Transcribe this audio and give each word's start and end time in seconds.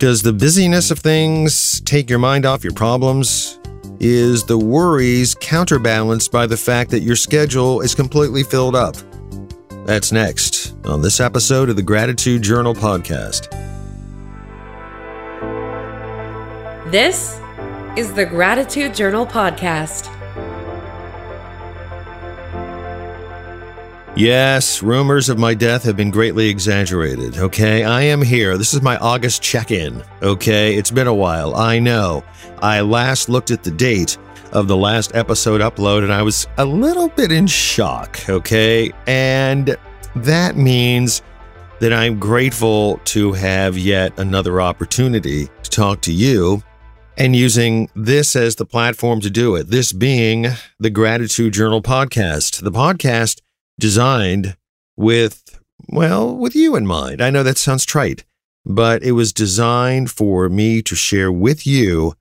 Does 0.00 0.22
the 0.22 0.32
busyness 0.32 0.90
of 0.90 0.98
things 0.98 1.82
take 1.82 2.08
your 2.08 2.18
mind 2.18 2.46
off 2.46 2.64
your 2.64 2.72
problems? 2.72 3.60
Is 4.00 4.44
the 4.44 4.56
worries 4.56 5.34
counterbalanced 5.34 6.32
by 6.32 6.46
the 6.46 6.56
fact 6.56 6.90
that 6.92 7.00
your 7.00 7.16
schedule 7.16 7.82
is 7.82 7.94
completely 7.94 8.42
filled 8.42 8.74
up? 8.74 8.96
That's 9.84 10.10
next 10.10 10.74
on 10.86 11.02
this 11.02 11.20
episode 11.20 11.68
of 11.68 11.76
the 11.76 11.82
Gratitude 11.82 12.40
Journal 12.40 12.74
podcast. 12.74 13.50
This 16.90 17.38
is 17.94 18.14
the 18.14 18.24
Gratitude 18.24 18.94
Journal 18.94 19.26
podcast. 19.26 20.08
Yes, 24.20 24.82
rumors 24.82 25.30
of 25.30 25.38
my 25.38 25.54
death 25.54 25.82
have 25.84 25.96
been 25.96 26.10
greatly 26.10 26.50
exaggerated. 26.50 27.38
Okay, 27.38 27.84
I 27.84 28.02
am 28.02 28.20
here. 28.20 28.58
This 28.58 28.74
is 28.74 28.82
my 28.82 28.98
August 28.98 29.40
check 29.40 29.70
in. 29.70 30.04
Okay, 30.20 30.76
it's 30.76 30.90
been 30.90 31.06
a 31.06 31.14
while. 31.14 31.56
I 31.56 31.78
know. 31.78 32.22
I 32.60 32.82
last 32.82 33.30
looked 33.30 33.50
at 33.50 33.62
the 33.62 33.70
date 33.70 34.18
of 34.52 34.68
the 34.68 34.76
last 34.76 35.14
episode 35.14 35.62
upload 35.62 36.02
and 36.02 36.12
I 36.12 36.20
was 36.20 36.46
a 36.58 36.64
little 36.66 37.08
bit 37.08 37.32
in 37.32 37.46
shock. 37.46 38.20
Okay, 38.28 38.92
and 39.06 39.74
that 40.16 40.54
means 40.54 41.22
that 41.78 41.94
I'm 41.94 42.18
grateful 42.18 43.00
to 43.06 43.32
have 43.32 43.78
yet 43.78 44.12
another 44.18 44.60
opportunity 44.60 45.48
to 45.62 45.70
talk 45.70 46.02
to 46.02 46.12
you 46.12 46.62
and 47.16 47.34
using 47.34 47.88
this 47.96 48.36
as 48.36 48.56
the 48.56 48.66
platform 48.66 49.22
to 49.22 49.30
do 49.30 49.54
it. 49.54 49.68
This 49.68 49.94
being 49.94 50.48
the 50.78 50.90
Gratitude 50.90 51.54
Journal 51.54 51.80
podcast, 51.80 52.62
the 52.62 52.70
podcast 52.70 53.40
designed 53.80 54.56
with, 54.96 55.60
well, 55.88 56.36
with 56.36 56.54
you 56.54 56.76
in 56.76 56.86
mind. 56.86 57.20
I 57.20 57.30
know 57.30 57.42
that 57.42 57.58
sounds 57.58 57.84
trite, 57.84 58.24
but 58.64 59.02
it 59.02 59.12
was 59.12 59.32
designed 59.32 60.10
for 60.10 60.48
me 60.48 60.82
to 60.82 60.94
share 60.94 61.32
with 61.32 61.66
you 61.66 62.14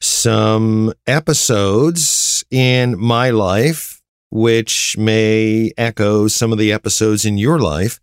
some 0.00 0.92
episodes 1.06 2.44
in 2.50 2.98
my 2.98 3.30
life, 3.30 4.02
which 4.30 4.98
may 4.98 5.72
echo 5.78 6.28
some 6.28 6.52
of 6.52 6.58
the 6.58 6.72
episodes 6.72 7.24
in 7.24 7.38
your 7.38 7.58
life, 7.58 8.00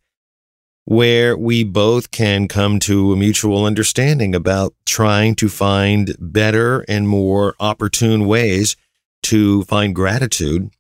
where 0.86 1.38
we 1.38 1.64
both 1.64 2.10
can 2.10 2.48
come 2.48 2.80
to 2.80 3.14
a 3.14 3.18
mutual 3.18 3.66
understanding 3.66 4.34
about 4.34 4.74
trying 4.86 5.36
to 5.36 5.48
find 5.48 6.16
better 6.20 6.82
and 6.88 7.08
more 7.08 7.54
opportune 7.60 8.26
ways 8.26 8.76
to 9.22 9.64
find 9.66 9.94
gratitude 9.94 10.72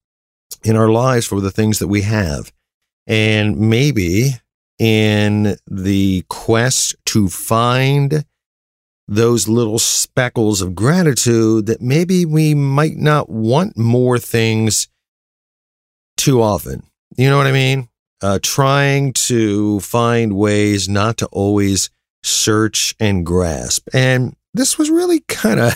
in 0.64 0.76
our 0.76 0.90
lives 0.90 1.26
for 1.26 1.42
the 1.42 1.52
things 1.52 1.80
that 1.80 1.88
we 1.88 2.02
have. 2.02 2.52
And 3.08 3.58
maybe 3.58 4.36
in 4.80 5.58
the 5.68 6.23
quest 6.30 6.95
to 7.06 7.28
find 7.30 8.26
those 9.08 9.48
little 9.48 9.78
speckles 9.78 10.62
of 10.62 10.73
gratitude 10.73 11.66
that 11.66 11.81
maybe 11.81 12.26
we 12.26 12.56
might 12.56 12.95
not 12.95 13.30
want 13.30 13.78
more 13.78 14.18
things 14.18 14.88
too 16.18 16.42
often. 16.42 16.84
You 17.18 17.30
know 17.30 17.38
what 17.38 17.48
I 17.48 17.52
mean? 17.52 17.90
Uh, 18.22 18.40
trying 18.42 19.14
to 19.14 19.80
find 19.81 20.34
ways 20.34 20.88
not 20.88 21.18
to 21.18 21.25
always 21.28 21.90
search 22.23 22.96
and 23.00 23.25
grasp. 23.25 23.90
And 23.94 24.36
this 24.53 24.78
was 24.78 24.90
really 24.90 25.22
kind 25.22 25.59
of, 25.59 25.73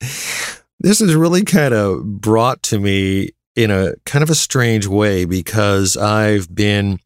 this 0.80 1.00
is 1.00 1.14
really 1.14 1.44
kind 1.44 1.72
of 1.72 2.20
brought 2.20 2.62
to 2.64 2.78
me 2.78 3.30
in 3.60 3.70
a 3.70 3.94
kind 4.06 4.22
of 4.22 4.30
a 4.30 4.34
strange 4.34 4.86
way 4.86 5.26
because 5.26 5.94
I've 5.94 6.54
been 6.54 6.98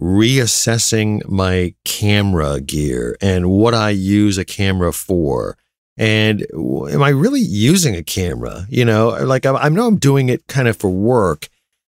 reassessing 0.00 1.26
my 1.28 1.74
camera 1.84 2.60
gear 2.60 3.16
and 3.20 3.48
what 3.48 3.74
I 3.74 3.90
use 3.90 4.38
a 4.38 4.44
camera 4.44 4.92
for. 4.92 5.56
And 5.96 6.44
am 6.52 7.02
I 7.02 7.10
really 7.10 7.40
using 7.40 7.94
a 7.94 8.02
camera? 8.02 8.66
You 8.68 8.84
know, 8.84 9.10
like 9.24 9.46
I, 9.46 9.68
know 9.68 9.86
I'm 9.86 9.98
doing 9.98 10.28
it 10.28 10.46
kind 10.48 10.66
of 10.66 10.76
for 10.76 10.90
work, 10.90 11.48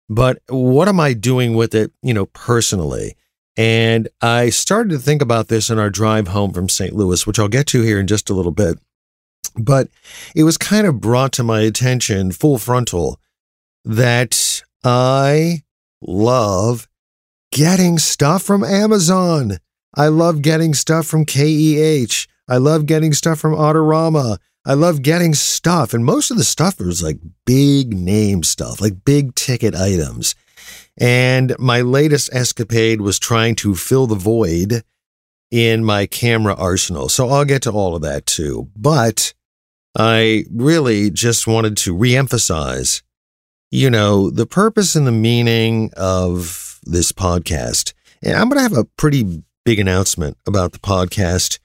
but 0.09 0.39
what 0.49 0.89
am 0.89 0.99
I 0.99 1.13
doing 1.13 1.55
with 1.55 1.75
it, 1.75 1.93
you 2.03 2.15
know, 2.15 2.27
personally? 2.27 3.17
And 3.57 4.09
I 4.21 4.51
started 4.51 4.91
to 4.91 4.99
think 4.99 5.23
about 5.23 5.47
this 5.49 5.71
in 5.71 5.79
our 5.79 5.91
drive 5.91 6.29
home 6.29 6.53
from 6.53 6.69
St. 6.69 6.93
Louis, 6.93 7.25
which 7.25 7.39
I'll 7.39 7.49
get 7.49 7.69
to 7.69 7.83
here 7.83 8.01
in 8.01 8.09
just 8.09 8.31
a 8.31 8.35
little 8.35 8.53
bit. 8.53 8.79
But 9.57 9.89
it 10.35 10.43
was 10.43 10.59
kind 10.59 10.87
of 10.87 11.01
brought 11.01 11.33
to 11.33 11.45
my 11.45 11.61
attention 11.61 12.33
full 12.33 12.59
frontal 12.59 13.21
that 13.87 14.63
I 14.85 15.63
love 16.03 16.89
getting 17.53 17.99
stuff 17.99 18.43
from 18.43 18.65
Amazon. 18.65 19.59
I 19.95 20.09
love 20.09 20.43
getting 20.43 20.75
stuff 20.75 21.07
from 21.07 21.25
KEH. 21.25 22.27
I 22.49 22.59
love 22.59 22.87
getting 22.87 23.13
stuff 23.13 23.39
from 23.39 23.55
Adorama. 23.55 24.39
I 24.65 24.75
love 24.75 25.03
getting 25.03 25.35
stuff. 25.35 25.95
And 25.95 26.05
most 26.05 26.31
of 26.31 26.37
the 26.37 26.45
stuff 26.45 26.81
was 26.81 27.03
like 27.03 27.19
big 27.45 27.97
name 27.97 28.43
stuff, 28.43 28.81
like 28.81 29.05
big 29.05 29.35
ticket 29.37 29.75
items. 29.75 30.35
And 30.99 31.57
my 31.59 31.83
latest 31.83 32.33
escapade 32.33 33.01
was 33.01 33.19
trying 33.19 33.55
to 33.57 33.77
fill 33.77 34.07
the 34.09 34.17
void 34.17 34.83
in 35.51 35.85
my 35.85 36.07
camera 36.07 36.55
arsenal. 36.55 37.09
So 37.09 37.29
I'll 37.29 37.45
get 37.45 37.63
to 37.63 37.71
all 37.71 37.95
of 37.95 38.03
that 38.03 38.27
too. 38.27 38.69
But 38.77 39.33
I 39.97 40.45
really 40.53 41.11
just 41.11 41.47
wanted 41.47 41.77
to 41.79 41.95
reemphasize 41.95 43.03
you 43.71 43.91
know, 43.91 44.31
the 44.31 44.47
purpose 44.47 44.95
and 44.95 45.07
the 45.07 45.13
meaning 45.13 45.91
of 45.97 46.81
this 46.85 47.13
podcast. 47.13 47.93
And 48.23 48.37
I'm 48.37 48.49
going 48.49 48.59
to 48.59 48.63
have 48.63 48.77
a 48.77 48.89
pretty 48.97 49.43
big 49.65 49.79
announcement 49.79 50.37
about 50.47 50.73
the 50.73 50.79
podcast 50.79 51.59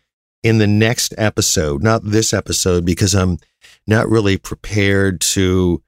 in 0.43 0.57
the 0.57 0.67
next 0.67 1.13
episode, 1.17 1.83
not 1.83 2.03
this 2.03 2.33
episode, 2.33 2.85
because 2.85 3.13
I'm 3.13 3.37
not 3.85 4.09
really 4.09 4.37
prepared 4.37 5.21
to, 5.21 5.83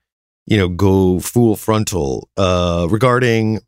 you 0.45 0.57
know, 0.57 0.67
go 0.67 1.19
full 1.19 1.55
frontal 1.55 2.29
uh, 2.37 2.87
regarding 2.89 3.59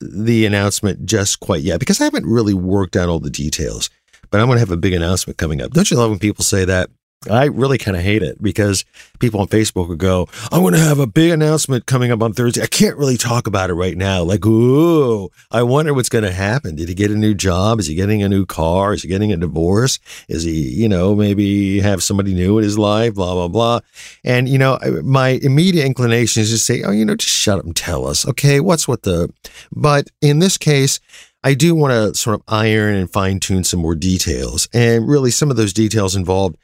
the 0.00 0.46
announcement 0.46 1.04
just 1.04 1.40
quite 1.40 1.62
yet, 1.62 1.80
because 1.80 2.00
I 2.00 2.04
haven't 2.04 2.26
really 2.26 2.54
worked 2.54 2.96
out 2.96 3.08
all 3.08 3.20
the 3.20 3.30
details. 3.30 3.90
But 4.30 4.40
I'm 4.40 4.46
going 4.46 4.56
to 4.56 4.60
have 4.60 4.70
a 4.70 4.76
big 4.76 4.92
announcement 4.92 5.38
coming 5.38 5.60
up. 5.60 5.72
Don't 5.72 5.90
you 5.90 5.96
love 5.96 6.10
when 6.10 6.20
people 6.20 6.44
say 6.44 6.64
that? 6.64 6.88
I 7.28 7.44
really 7.44 7.76
kind 7.76 7.98
of 7.98 8.02
hate 8.02 8.22
it 8.22 8.42
because 8.42 8.86
people 9.18 9.40
on 9.40 9.48
Facebook 9.48 9.88
would 9.88 9.98
go, 9.98 10.26
I'm 10.50 10.62
going 10.62 10.72
to 10.72 10.80
have 10.80 10.98
a 10.98 11.06
big 11.06 11.32
announcement 11.32 11.84
coming 11.84 12.10
up 12.10 12.22
on 12.22 12.32
Thursday. 12.32 12.62
I 12.62 12.66
can't 12.66 12.96
really 12.96 13.18
talk 13.18 13.46
about 13.46 13.68
it 13.68 13.74
right 13.74 13.94
now. 13.94 14.22
Like, 14.22 14.46
ooh, 14.46 15.28
I 15.50 15.62
wonder 15.62 15.92
what's 15.92 16.08
going 16.08 16.24
to 16.24 16.32
happen. 16.32 16.76
Did 16.76 16.88
he 16.88 16.94
get 16.94 17.10
a 17.10 17.14
new 17.14 17.34
job? 17.34 17.78
Is 17.78 17.88
he 17.88 17.94
getting 17.94 18.22
a 18.22 18.28
new 18.30 18.46
car? 18.46 18.94
Is 18.94 19.02
he 19.02 19.08
getting 19.08 19.34
a 19.34 19.36
divorce? 19.36 19.98
Is 20.30 20.44
he, 20.44 20.70
you 20.70 20.88
know, 20.88 21.14
maybe 21.14 21.80
have 21.80 22.02
somebody 22.02 22.32
new 22.32 22.56
in 22.56 22.64
his 22.64 22.78
life? 22.78 23.16
Blah, 23.16 23.34
blah, 23.34 23.48
blah. 23.48 23.80
And, 24.24 24.48
you 24.48 24.56
know, 24.56 24.78
my 25.04 25.38
immediate 25.42 25.84
inclination 25.84 26.40
is 26.40 26.50
to 26.52 26.58
say, 26.58 26.82
oh, 26.84 26.90
you 26.90 27.04
know, 27.04 27.16
just 27.16 27.36
shut 27.36 27.58
up 27.58 27.66
and 27.66 27.76
tell 27.76 28.06
us. 28.06 28.26
Okay, 28.26 28.60
what's 28.60 28.88
what 28.88 29.02
the, 29.02 29.30
but 29.70 30.08
in 30.22 30.38
this 30.38 30.56
case, 30.56 31.00
I 31.44 31.52
do 31.52 31.74
want 31.74 31.92
to 31.92 32.18
sort 32.18 32.36
of 32.36 32.42
iron 32.48 32.94
and 32.94 33.10
fine 33.10 33.40
tune 33.40 33.64
some 33.64 33.80
more 33.80 33.94
details. 33.94 34.68
And 34.72 35.06
really, 35.06 35.30
some 35.30 35.50
of 35.50 35.58
those 35.58 35.74
details 35.74 36.16
involved 36.16 36.56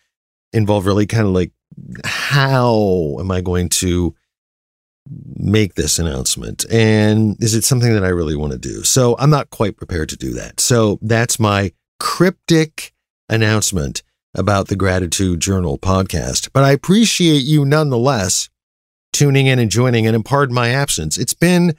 involve 0.53 0.87
really 0.87 1.07
kind 1.07 1.27
of 1.27 1.33
like 1.33 1.53
how 2.05 3.17
am 3.19 3.31
I 3.31 3.41
going 3.41 3.69
to 3.69 4.15
make 5.37 5.75
this 5.75 5.99
announcement? 5.99 6.65
And 6.71 7.37
is 7.43 7.55
it 7.55 7.65
something 7.65 7.93
that 7.93 8.05
I 8.05 8.09
really 8.09 8.37
want 8.37 8.53
to 8.53 8.59
do? 8.59 8.83
So 8.83 9.17
I'm 9.19 9.31
not 9.31 9.51
quite 9.51 9.77
prepared 9.77 10.09
to 10.11 10.17
do 10.17 10.33
that. 10.35 10.61
So 10.61 10.99
that's 11.03 11.39
my 11.39 11.73
cryptic 12.01 12.93
announcement 13.29 14.03
about 14.35 14.69
the 14.69 14.77
Gratitude 14.77 15.41
Journal 15.41 15.79
podcast. 15.79 16.51
But 16.53 16.65
I 16.65 16.73
appreciate 16.73 17.43
you 17.43 17.65
nonetheless 17.65 18.49
tuning 19.13 19.47
in 19.47 19.59
and 19.59 19.71
joining. 19.71 20.07
And 20.07 20.25
pardon 20.25 20.55
my 20.55 20.71
absence. 20.71 21.17
It's 21.17 21.35
been 21.35 21.75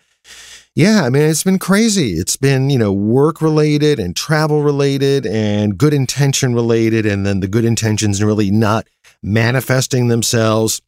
yeah, 0.78 1.06
I 1.06 1.10
mean, 1.10 1.24
it's 1.24 1.44
been 1.44 1.58
crazy. 1.58 2.12
It's 2.20 2.38
been, 2.38 2.70
you 2.70 2.78
know, 2.78 2.94
work 2.94 3.42
related 3.42 3.98
and 3.98 4.16
travel 4.16 4.62
related 4.62 5.26
and 5.26 5.76
good 5.76 5.92
intention 5.92 6.54
related. 6.54 7.04
And 7.04 7.26
then 7.26 7.40
the 7.40 7.48
good 7.48 7.66
intentions 7.66 8.22
really 8.22 8.52
not 8.52 8.88
manifesting 9.24 10.08
themselves 10.08 10.80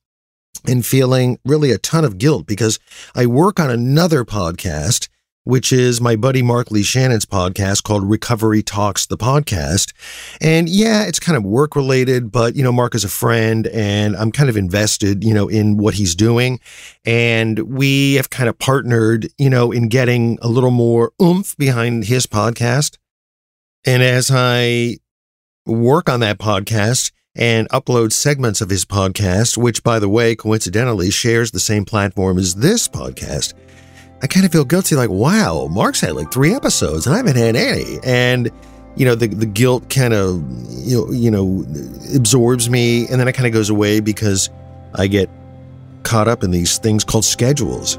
and 0.64 0.86
feeling 0.86 1.40
really 1.44 1.72
a 1.72 1.80
ton 1.80 2.06
of 2.06 2.20
guilt 2.20 2.46
because 2.46 2.78
I 3.16 3.26
work 3.26 3.60
on 3.60 3.72
another 3.72 4.24
podcast 4.24 5.10
which 5.44 5.72
is 5.72 6.00
my 6.00 6.16
buddy 6.16 6.42
Mark 6.42 6.70
Lee 6.72 6.84
Shannon's 6.84 7.26
podcast 7.26 7.84
called 7.84 8.10
Recovery 8.10 8.62
Talks, 8.62 9.06
the 9.06 9.18
podcast. 9.18 9.94
And 10.42 10.70
yeah, 10.70 11.06
it's 11.06 11.20
kind 11.20 11.38
of 11.38 11.44
work 11.44 11.76
related, 11.76 12.32
but 12.32 12.56
you 12.56 12.64
know, 12.64 12.72
Mark 12.72 12.96
is 12.96 13.04
a 13.04 13.10
friend 13.10 13.68
and 13.68 14.16
I'm 14.16 14.32
kind 14.32 14.50
of 14.50 14.58
invested, 14.58 15.24
you 15.24 15.34
know, 15.34 15.48
in 15.48 15.78
what 15.78 15.96
he's 15.96 16.16
doing. 16.16 16.60
And 17.06 17.60
we 17.60 18.16
have 18.16 18.30
kind 18.30 18.50
of 18.50 18.60
partnered, 18.60 19.30
you 19.38 19.50
know, 19.50 19.72
in 19.72 19.88
getting 19.88 20.38
a 20.42 20.48
little 20.48 20.72
more 20.72 21.14
oomph 21.22 21.58
behind 21.58 22.06
his 22.06 22.28
podcast. 22.28 22.98
And 23.86 24.04
as 24.04 24.30
I 24.34 24.98
work 25.66 26.10
on 26.10 26.20
that 26.20 26.38
podcast, 26.38 27.12
and 27.36 27.70
upload 27.70 28.12
segments 28.12 28.60
of 28.60 28.70
his 28.70 28.84
podcast, 28.86 29.56
which, 29.56 29.84
by 29.84 29.98
the 29.98 30.10
way, 30.10 30.36
coincidentally 30.36 31.10
shares 31.10 31.52
the 31.52 31.60
same 31.60 31.86
platform 31.86 32.38
as 32.38 32.56
this 32.56 32.90
podcast. 32.90 33.54
I 34.22 34.28
kind 34.28 34.46
of 34.46 34.52
feel 34.52 34.66
guilty 34.66 34.96
like, 34.96 35.10
wow, 35.10 35.68
Mark's 35.72 36.02
had 36.02 36.14
like 36.14 36.32
three 36.32 36.54
episodes 36.54 37.08
and 37.08 37.14
I 37.14 37.18
haven't 37.18 37.38
had 37.38 37.56
any. 37.56 38.00
And 38.04 38.52
you 38.96 39.06
know, 39.06 39.16
the, 39.16 39.28
the 39.28 39.46
guilt 39.46 39.90
kind 39.90 40.14
of, 40.14 40.44
you 40.70 40.98
know, 40.98 41.12
you 41.12 41.32
know, 41.32 41.66
absorbs 42.16 42.70
me 42.70 43.08
and 43.08 43.20
then 43.20 43.28
it 43.30 43.34
kind 43.34 43.48
of 43.48 43.54
goes 43.54 43.70
away 43.70 44.02
because 44.02 44.50
I 44.94 45.08
get 45.08 45.30
caught 46.04 46.28
up 46.28 46.44
in 46.44 46.52
these 46.52 46.78
things 46.80 47.04
called 47.06 47.24
schedules. 47.24 47.98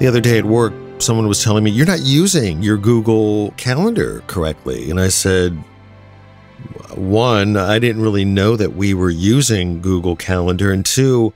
The 0.00 0.06
other 0.08 0.20
day 0.20 0.38
at 0.38 0.44
work, 0.44 0.72
someone 0.98 1.28
was 1.28 1.44
telling 1.44 1.62
me, 1.62 1.70
You're 1.70 1.86
not 1.86 2.00
using 2.00 2.62
your 2.62 2.78
Google 2.78 3.52
Calendar 3.58 4.24
correctly. 4.26 4.90
And 4.90 4.98
I 4.98 5.08
said, 5.08 5.62
One, 6.94 7.56
I 7.56 7.78
didn't 7.78 8.02
really 8.02 8.24
know 8.24 8.56
that 8.56 8.74
we 8.74 8.94
were 8.94 9.10
using 9.10 9.80
Google 9.80 10.16
Calendar. 10.16 10.72
And 10.72 10.84
two, 10.84 11.32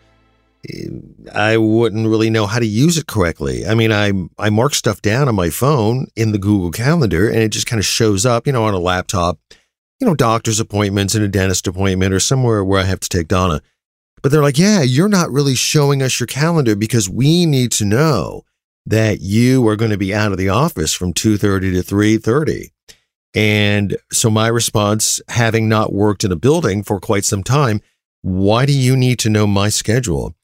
I 1.33 1.57
wouldn't 1.57 2.09
really 2.09 2.31
know 2.31 2.47
how 2.47 2.59
to 2.59 2.67
use 2.67 2.99
it 2.99 3.07
correctly. 3.07 3.67
I 3.67 3.75
mean, 3.75 3.93
I 3.93 4.13
I 4.39 4.51
mark 4.51 4.75
stuff 4.75 5.03
down 5.03 5.29
on 5.29 5.35
my 5.35 5.51
phone 5.51 6.07
in 6.17 6.33
the 6.33 6.39
Google 6.39 6.71
Calendar, 6.71 7.29
and 7.29 7.39
it 7.39 7.51
just 7.51 7.67
kind 7.67 7.79
of 7.79 7.87
shows 7.87 8.25
up, 8.25 8.47
you 8.47 8.53
know, 8.53 8.65
on 8.65 8.75
a 8.75 8.79
laptop. 8.79 9.39
You 10.01 10.07
know, 10.09 10.15
doctor's 10.15 10.61
appointments 10.61 11.15
and 11.15 11.25
a 11.25 11.29
dentist 11.29 11.67
appointment, 11.67 12.13
or 12.13 12.21
somewhere 12.21 12.65
where 12.65 12.81
I 12.81 12.85
have 12.85 13.01
to 13.01 13.09
take 13.09 13.29
Donna. 13.29 13.63
But 14.23 14.33
they're 14.33 14.43
like, 14.43 14.59
"Yeah, 14.59 14.83
you're 14.83 15.09
not 15.09 15.31
really 15.31 15.55
showing 15.55 16.03
us 16.03 16.19
your 16.19 16.27
calendar 16.27 16.75
because 16.75 17.09
we 17.09 17.47
need 17.47 17.71
to 17.73 17.85
know 17.85 18.43
that 18.87 19.21
you 19.21 19.67
are 19.69 19.77
going 19.77 19.91
to 19.91 19.99
be 19.99 20.15
out 20.15 20.33
of 20.33 20.39
the 20.39 20.49
office 20.49 20.93
from 20.93 21.13
two 21.13 21.37
thirty 21.37 21.73
to 21.73 21.83
three 21.83 22.17
thirty. 22.17 22.73
And 23.35 23.97
so 24.13 24.31
my 24.31 24.47
response, 24.47 25.21
having 25.29 25.69
not 25.69 25.93
worked 25.93 26.25
in 26.25 26.33
a 26.33 26.37
building 26.37 26.83
for 26.83 27.01
quite 27.01 27.25
some 27.25 27.43
time, 27.43 27.81
why 28.23 28.65
do 28.65 28.73
you 28.73 28.97
need 28.97 29.19
to 29.21 29.31
know 29.31 29.47
my 29.47 29.69
schedule? 29.69 30.35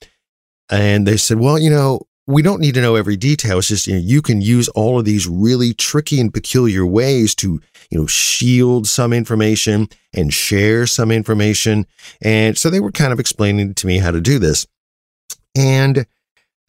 And 0.71 1.07
they 1.07 1.17
said, 1.17 1.39
well, 1.39 1.59
you 1.59 1.71
know, 1.71 2.03
we 2.27 2.43
don't 2.43 2.61
need 2.61 2.75
to 2.75 2.81
know 2.81 2.95
every 2.95 3.17
detail. 3.17 3.59
It's 3.59 3.69
just, 3.69 3.87
you 3.87 3.95
know, 3.95 4.01
you 4.01 4.23
can 4.23 4.41
use 4.41 4.69
all 4.71 4.99
of 4.99 5.05
these 5.05 5.27
really 5.27 5.75
tricky 5.75 6.21
and 6.21 6.33
peculiar 6.33 6.87
ways 6.87 7.35
to, 7.37 7.61
you 7.91 7.99
know, 7.99 8.07
shield 8.07 8.87
some 8.87 9.13
information 9.13 9.89
and 10.13 10.33
share 10.33 10.87
some 10.87 11.11
information. 11.11 11.87
And 12.21 12.57
so 12.57 12.71
they 12.71 12.81
were 12.81 12.93
kind 12.93 13.13
of 13.13 13.21
explaining 13.21 13.75
to 13.75 13.87
me 13.87 13.99
how 13.99 14.11
to 14.11 14.21
do 14.21 14.39
this. 14.39 14.67
And 15.57 16.07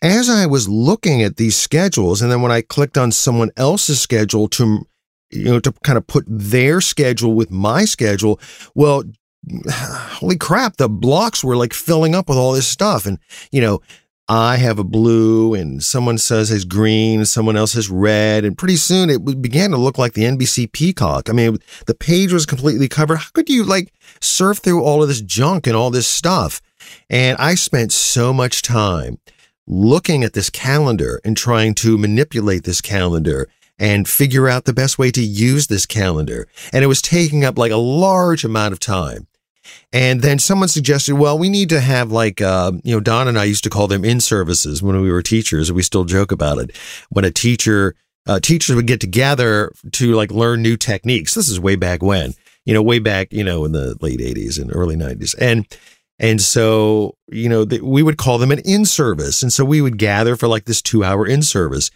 as 0.01 0.29
I 0.29 0.47
was 0.47 0.67
looking 0.67 1.21
at 1.21 1.37
these 1.37 1.55
schedules, 1.55 2.21
and 2.21 2.31
then 2.31 2.41
when 2.41 2.51
I 2.51 2.61
clicked 2.61 2.97
on 2.97 3.11
someone 3.11 3.51
else's 3.55 4.01
schedule 4.01 4.47
to, 4.49 4.87
you 5.31 5.45
know, 5.45 5.59
to 5.59 5.71
kind 5.83 5.97
of 5.97 6.07
put 6.07 6.25
their 6.27 6.81
schedule 6.81 7.33
with 7.33 7.51
my 7.51 7.85
schedule, 7.85 8.39
well, 8.75 9.03
holy 9.69 10.37
crap, 10.37 10.77
the 10.77 10.89
blocks 10.89 11.43
were 11.43 11.55
like 11.55 11.73
filling 11.73 12.15
up 12.15 12.29
with 12.29 12.37
all 12.37 12.53
this 12.53 12.67
stuff. 12.67 13.05
And, 13.05 13.17
you 13.51 13.61
know, 13.61 13.81
I 14.27 14.57
have 14.57 14.79
a 14.79 14.83
blue 14.85 15.53
and 15.53 15.83
someone 15.83 16.17
says 16.17 16.49
has 16.49 16.63
green, 16.63 17.25
someone 17.25 17.57
else 17.57 17.73
has 17.73 17.89
red. 17.89 18.45
And 18.45 18.57
pretty 18.57 18.77
soon 18.77 19.09
it 19.09 19.41
began 19.41 19.71
to 19.71 19.77
look 19.77 19.97
like 19.97 20.13
the 20.13 20.23
NBC 20.23 20.71
Peacock. 20.71 21.29
I 21.29 21.33
mean, 21.33 21.57
the 21.85 21.95
page 21.95 22.31
was 22.31 22.45
completely 22.45 22.87
covered. 22.87 23.17
How 23.17 23.29
could 23.33 23.49
you 23.49 23.63
like 23.63 23.93
surf 24.21 24.59
through 24.59 24.83
all 24.83 25.01
of 25.01 25.09
this 25.09 25.21
junk 25.21 25.67
and 25.67 25.75
all 25.75 25.89
this 25.89 26.07
stuff? 26.07 26.61
And 27.09 27.37
I 27.39 27.55
spent 27.55 27.91
so 27.91 28.31
much 28.31 28.61
time 28.61 29.19
looking 29.67 30.23
at 30.23 30.33
this 30.33 30.49
calendar 30.49 31.19
and 31.23 31.35
trying 31.35 31.73
to 31.75 31.97
manipulate 31.97 32.63
this 32.63 32.81
calendar 32.81 33.49
and 33.81 34.07
figure 34.07 34.47
out 34.47 34.65
the 34.65 34.73
best 34.73 34.99
way 34.99 35.09
to 35.09 35.23
use 35.23 35.65
this 35.65 35.87
calendar. 35.87 36.47
And 36.71 36.83
it 36.83 36.87
was 36.87 37.01
taking 37.01 37.43
up 37.43 37.57
like 37.57 37.71
a 37.71 37.77
large 37.77 38.45
amount 38.45 38.73
of 38.73 38.79
time. 38.79 39.27
And 39.91 40.21
then 40.21 40.37
someone 40.37 40.67
suggested, 40.67 41.15
well, 41.15 41.37
we 41.37 41.49
need 41.49 41.69
to 41.69 41.81
have 41.81 42.11
like, 42.11 42.41
uh, 42.41 42.73
you 42.83 42.95
know, 42.95 42.99
Don 42.99 43.27
and 43.27 43.39
I 43.39 43.45
used 43.45 43.63
to 43.63 43.71
call 43.71 43.87
them 43.87 44.05
in 44.05 44.21
services 44.21 44.83
when 44.83 45.01
we 45.01 45.11
were 45.11 45.23
teachers. 45.23 45.71
We 45.71 45.81
still 45.81 46.05
joke 46.05 46.31
about 46.31 46.59
it. 46.59 46.77
When 47.09 47.25
a 47.25 47.31
teacher, 47.31 47.95
uh, 48.27 48.39
teachers 48.39 48.75
would 48.75 48.85
get 48.85 49.01
together 49.01 49.73
to 49.93 50.13
like 50.13 50.31
learn 50.31 50.61
new 50.61 50.77
techniques. 50.77 51.33
This 51.33 51.49
is 51.49 51.59
way 51.59 51.75
back 51.75 52.03
when, 52.03 52.35
you 52.65 52.75
know, 52.75 52.83
way 52.83 52.99
back, 52.99 53.33
you 53.33 53.43
know, 53.43 53.65
in 53.65 53.71
the 53.71 53.97
late 53.99 54.19
80s 54.19 54.61
and 54.61 54.69
early 54.75 54.95
90s. 54.95 55.33
And, 55.39 55.65
and 56.19 56.39
so, 56.39 57.17
you 57.31 57.49
know, 57.49 57.65
the, 57.65 57.81
we 57.81 58.03
would 58.03 58.19
call 58.19 58.37
them 58.37 58.51
an 58.51 58.59
in 58.59 58.85
service. 58.85 59.41
And 59.41 59.51
so 59.51 59.65
we 59.65 59.81
would 59.81 59.97
gather 59.97 60.35
for 60.35 60.47
like 60.47 60.65
this 60.65 60.81
two 60.81 61.03
hour 61.03 61.25
in 61.25 61.41
service. 61.41 61.89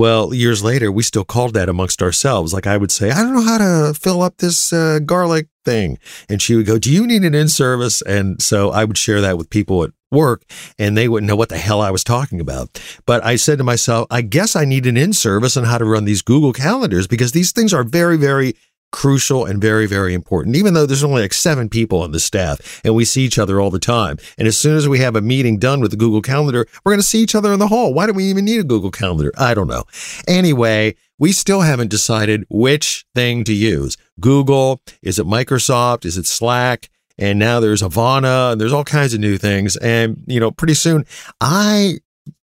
Well, 0.00 0.32
years 0.32 0.64
later, 0.64 0.90
we 0.90 1.02
still 1.02 1.26
called 1.26 1.52
that 1.52 1.68
amongst 1.68 2.00
ourselves. 2.00 2.54
Like 2.54 2.66
I 2.66 2.78
would 2.78 2.90
say, 2.90 3.10
I 3.10 3.20
don't 3.20 3.34
know 3.34 3.42
how 3.42 3.58
to 3.58 3.92
fill 3.92 4.22
up 4.22 4.38
this 4.38 4.72
uh, 4.72 5.00
garlic 5.04 5.48
thing. 5.62 5.98
And 6.26 6.40
she 6.40 6.54
would 6.54 6.64
go, 6.64 6.78
Do 6.78 6.90
you 6.90 7.06
need 7.06 7.22
an 7.22 7.34
in 7.34 7.48
service? 7.48 8.00
And 8.00 8.40
so 8.40 8.70
I 8.70 8.86
would 8.86 8.96
share 8.96 9.20
that 9.20 9.36
with 9.36 9.50
people 9.50 9.84
at 9.84 9.90
work 10.10 10.44
and 10.78 10.96
they 10.96 11.06
wouldn't 11.06 11.28
know 11.28 11.36
what 11.36 11.50
the 11.50 11.58
hell 11.58 11.82
I 11.82 11.90
was 11.90 12.02
talking 12.02 12.40
about. 12.40 12.80
But 13.04 13.22
I 13.26 13.36
said 13.36 13.58
to 13.58 13.64
myself, 13.64 14.06
I 14.10 14.22
guess 14.22 14.56
I 14.56 14.64
need 14.64 14.86
an 14.86 14.96
in 14.96 15.12
service 15.12 15.54
on 15.58 15.64
how 15.64 15.76
to 15.76 15.84
run 15.84 16.06
these 16.06 16.22
Google 16.22 16.54
calendars 16.54 17.06
because 17.06 17.32
these 17.32 17.52
things 17.52 17.74
are 17.74 17.84
very, 17.84 18.16
very 18.16 18.54
crucial 18.92 19.44
and 19.44 19.60
very, 19.60 19.86
very 19.86 20.14
important, 20.14 20.56
even 20.56 20.74
though 20.74 20.86
there's 20.86 21.04
only 21.04 21.22
like 21.22 21.32
seven 21.32 21.68
people 21.68 22.02
on 22.02 22.12
the 22.12 22.20
staff 22.20 22.80
and 22.84 22.94
we 22.94 23.04
see 23.04 23.22
each 23.22 23.38
other 23.38 23.60
all 23.60 23.70
the 23.70 23.78
time. 23.78 24.16
And 24.38 24.48
as 24.48 24.58
soon 24.58 24.76
as 24.76 24.88
we 24.88 24.98
have 24.98 25.16
a 25.16 25.20
meeting 25.20 25.58
done 25.58 25.80
with 25.80 25.90
the 25.90 25.96
Google 25.96 26.22
Calendar, 26.22 26.66
we're 26.84 26.92
going 26.92 27.00
to 27.00 27.06
see 27.06 27.20
each 27.20 27.34
other 27.34 27.52
in 27.52 27.58
the 27.58 27.68
hall. 27.68 27.94
Why 27.94 28.06
do 28.06 28.12
we 28.12 28.24
even 28.24 28.44
need 28.44 28.60
a 28.60 28.64
Google 28.64 28.90
Calendar? 28.90 29.32
I 29.38 29.54
don't 29.54 29.68
know. 29.68 29.84
Anyway, 30.26 30.96
we 31.18 31.32
still 31.32 31.60
haven't 31.60 31.90
decided 31.90 32.46
which 32.48 33.04
thing 33.14 33.44
to 33.44 33.52
use. 33.52 33.96
Google, 34.18 34.80
is 35.02 35.18
it 35.18 35.26
Microsoft, 35.26 36.04
is 36.04 36.16
it 36.16 36.26
Slack? 36.26 36.88
And 37.18 37.38
now 37.38 37.60
there's 37.60 37.82
Asana 37.82 38.52
and 38.52 38.60
there's 38.60 38.72
all 38.72 38.84
kinds 38.84 39.12
of 39.12 39.20
new 39.20 39.36
things. 39.36 39.76
And, 39.76 40.24
you 40.26 40.40
know, 40.40 40.50
pretty 40.50 40.74
soon 40.74 41.04
I 41.40 41.98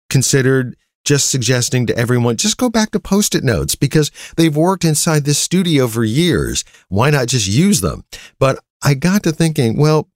considered 0.09 0.77
just 1.05 1.31
suggesting 1.31 1.87
to 1.87 1.97
everyone, 1.97 2.37
just 2.37 2.57
go 2.57 2.69
back 2.69 2.91
to 2.93 3.01
post 3.01 3.35
it 3.35 3.45
notes 3.45 3.75
because 3.75 4.11
they've 4.37 4.57
worked 4.57 4.85
inside 4.85 5.25
this 5.25 5.39
studio 5.39 5.89
for 5.89 6.05
years. 6.05 6.65
Why 6.89 7.11
not 7.11 7.29
just 7.29 7.49
use 7.49 7.81
them? 7.81 8.05
But 8.39 8.59
I 8.83 8.95
got 8.95 9.23
to 9.25 9.33
thinking, 9.33 9.77
well, 9.77 10.09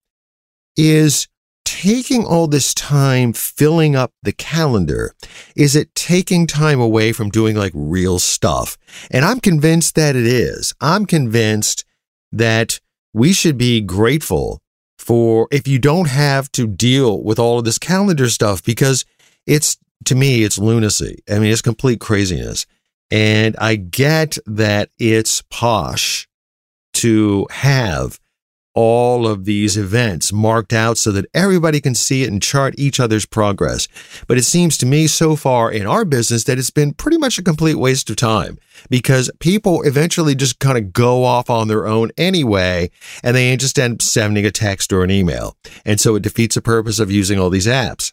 is 0.77 1.29
taking 1.65 2.25
all 2.25 2.47
this 2.47 2.73
time 2.73 3.33
filling 3.33 3.97
up 3.97 4.13
the 4.23 4.33
calendar, 4.33 5.13
is 5.57 5.75
it 5.75 5.95
taking 5.95 6.47
time 6.47 6.81
away 6.81 7.13
from 7.13 7.29
doing 7.29 7.57
like 7.57 7.73
real 7.75 8.19
stuff? 8.19 8.79
And 9.11 9.25
I'm 9.25 9.41
convinced 9.41 9.97
that 9.97 10.15
it 10.15 10.27
is. 10.27 10.73
I'm 10.81 11.07
convinced 11.07 11.85
that 12.31 12.81
we 13.13 13.33
should 13.33 13.59
be 13.59 13.81
grateful 13.81 14.61
for 14.99 15.49
if 15.51 15.67
you 15.67 15.79
don't 15.79 16.09
have 16.09 16.51
to 16.53 16.67
deal 16.67 17.23
with 17.23 17.39
all 17.39 17.59
of 17.59 17.65
this 17.65 17.79
calendar 17.79 18.29
stuff 18.29 18.63
because 18.63 19.05
it's 19.47 19.77
to 20.05 20.15
me, 20.15 20.45
it's 20.45 20.59
lunacy. 20.59 21.23
I 21.29 21.39
mean, 21.39 21.53
it's 21.53 21.63
complete 21.63 22.01
craziness. 22.01 22.67
And 23.11 23.57
I 23.59 23.77
get 23.77 24.37
that 24.47 24.91
it's 24.99 25.43
posh 25.43 26.29
to 26.95 27.47
have 27.51 28.19
all 28.77 29.27
of 29.27 29.47
these 29.47 29.79
events 29.79 30.35
marked 30.35 30.73
out 30.73 30.99
so 30.99 31.11
that 31.11 31.25
everybody 31.33 31.81
can 31.81 31.95
see 31.95 32.23
it 32.23 32.31
and 32.31 32.43
chart 32.43 32.75
each 32.77 33.01
other's 33.01 33.25
progress. 33.25 33.89
But 34.29 34.37
it 34.37 34.43
seems 34.45 34.77
to 34.79 34.87
me 34.87 35.07
so 35.07 35.35
far 35.35 35.73
in 35.73 35.87
our 35.87 36.05
business 36.05 36.45
that 36.45 36.59
it's 36.59 36.71
been 36.71 36.93
pretty 36.93 37.17
much 37.17 37.39
a 37.39 37.43
complete 37.43 37.77
waste 37.77 38.11
of 38.11 38.17
time 38.17 38.59
because 38.91 39.31
people 39.41 39.83
eventually 39.83 40.35
just 40.35 40.59
kind 40.59 40.77
of 40.77 40.93
go 40.93 41.25
off 41.25 41.49
on 41.49 41.69
their 41.69 41.87
own 41.87 42.11
anyway, 42.19 42.91
and 43.23 43.35
they 43.35 43.57
just 43.57 43.79
end 43.79 43.95
up 43.95 44.03
sending 44.03 44.45
a 44.45 44.51
text 44.51 44.93
or 44.93 45.03
an 45.03 45.11
email. 45.11 45.57
And 45.87 45.99
so 45.99 46.15
it 46.15 46.23
defeats 46.23 46.57
the 46.57 46.63
purpose 46.63 46.99
of 46.99 47.11
using 47.11 47.39
all 47.39 47.49
these 47.49 47.67
apps. 47.67 48.13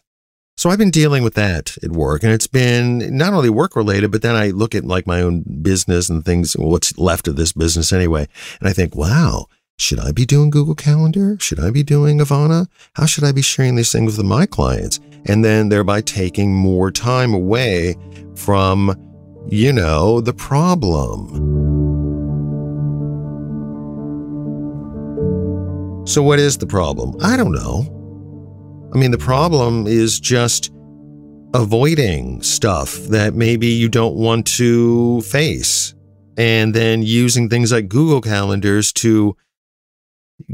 So 0.56 0.70
I've 0.70 0.78
been 0.78 0.90
dealing 0.90 1.24
with 1.24 1.34
that 1.34 1.76
at 1.82 1.90
work 1.90 2.22
and 2.22 2.32
it's 2.32 2.46
been 2.46 3.16
not 3.16 3.32
only 3.34 3.50
work 3.50 3.74
related, 3.74 4.12
but 4.12 4.22
then 4.22 4.36
I 4.36 4.50
look 4.50 4.74
at 4.74 4.84
like 4.84 5.06
my 5.06 5.20
own 5.20 5.42
business 5.62 6.08
and 6.08 6.24
things, 6.24 6.54
what's 6.54 6.96
left 6.96 7.26
of 7.26 7.36
this 7.36 7.52
business 7.52 7.92
anyway. 7.92 8.28
And 8.60 8.68
I 8.68 8.72
think, 8.72 8.94
wow, 8.94 9.46
should 9.76 9.98
I 9.98 10.12
be 10.12 10.24
doing 10.24 10.50
Google 10.50 10.76
Calendar? 10.76 11.36
Should 11.40 11.58
I 11.58 11.70
be 11.70 11.82
doing 11.82 12.18
Asana? 12.18 12.68
How 12.94 13.06
should 13.06 13.24
I 13.24 13.32
be 13.32 13.42
sharing 13.42 13.74
these 13.74 13.90
things 13.90 14.16
with 14.16 14.24
my 14.24 14.46
clients? 14.46 15.00
And 15.26 15.44
then 15.44 15.70
thereby 15.70 16.02
taking 16.02 16.54
more 16.54 16.92
time 16.92 17.34
away 17.34 17.96
from, 18.36 18.94
you 19.48 19.72
know, 19.72 20.20
the 20.20 20.34
problem. 20.34 21.74
So 26.06 26.22
what 26.22 26.38
is 26.38 26.58
the 26.58 26.66
problem? 26.66 27.16
I 27.20 27.36
don't 27.36 27.52
know. 27.52 27.93
I 28.94 28.98
mean, 28.98 29.10
the 29.10 29.18
problem 29.18 29.88
is 29.88 30.20
just 30.20 30.72
avoiding 31.52 32.40
stuff 32.42 32.94
that 33.06 33.34
maybe 33.34 33.66
you 33.66 33.88
don't 33.88 34.14
want 34.14 34.46
to 34.46 35.20
face. 35.22 35.94
And 36.36 36.74
then 36.74 37.02
using 37.02 37.48
things 37.48 37.72
like 37.72 37.88
Google 37.88 38.20
calendars 38.20 38.92
to 38.94 39.36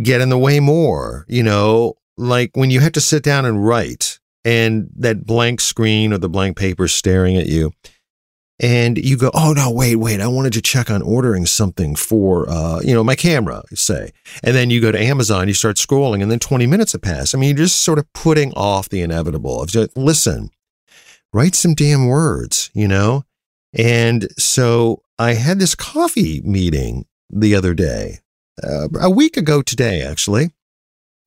get 0.03 0.23
in 0.23 0.31
the 0.31 0.39
way 0.39 0.59
more, 0.59 1.27
you 1.29 1.43
know, 1.43 1.95
like 2.17 2.51
when 2.55 2.71
you 2.71 2.81
have 2.81 2.93
to 2.93 3.01
sit 3.01 3.23
down 3.23 3.45
and 3.45 3.65
write 3.65 4.19
and 4.45 4.89
that 4.97 5.27
blank 5.27 5.61
screen 5.61 6.13
or 6.13 6.19
the 6.19 6.29
blank 6.29 6.57
paper 6.57 6.89
staring 6.89 7.37
at 7.37 7.47
you 7.47 7.73
and 8.61 8.99
you 8.99 9.17
go, 9.17 9.31
oh 9.33 9.55
no, 9.55 9.71
wait, 9.71 9.97
wait, 9.97 10.21
I 10.21 10.27
wanted 10.27 10.53
to 10.53 10.61
check 10.61 10.91
on 10.91 11.01
ordering 11.01 11.47
something 11.47 11.97
for, 11.97 12.49
uh, 12.49 12.81
you 12.81 12.93
know, 12.93 13.03
my 13.03 13.15
camera, 13.15 13.63
say, 13.75 14.13
and 14.45 14.55
then 14.55 14.69
you 14.69 14.83
go 14.83 14.93
to 14.93 15.03
Amazon, 15.03 15.49
you 15.49 15.55
start 15.55 15.77
scrolling, 15.77 16.23
and 16.23 16.31
then 16.31 16.39
20 16.39 16.67
minutes 16.67 16.93
have 16.93 17.01
passed. 17.01 17.35
I 17.35 17.39
mean, 17.39 17.57
you're 17.57 17.65
just 17.65 17.81
sort 17.81 17.99
of 17.99 18.13
putting 18.13 18.53
off 18.53 18.91
the 18.91 19.01
inevitable. 19.01 19.63
Of 19.63 19.71
just, 19.71 19.97
listen, 19.97 20.51
write 21.33 21.55
some 21.55 21.75
damn 21.75 22.07
words, 22.07 22.71
you 22.75 22.87
know? 22.87 23.25
And 23.73 24.29
so 24.39 25.03
I 25.19 25.35
had 25.35 25.59
this 25.59 25.75
coffee 25.75 26.43
meeting 26.43 27.07
the 27.31 27.55
other 27.55 27.73
day, 27.73 28.19
uh, 28.63 28.89
a 29.01 29.09
week 29.09 29.39
ago 29.39 29.63
today, 29.63 30.03
actually, 30.03 30.51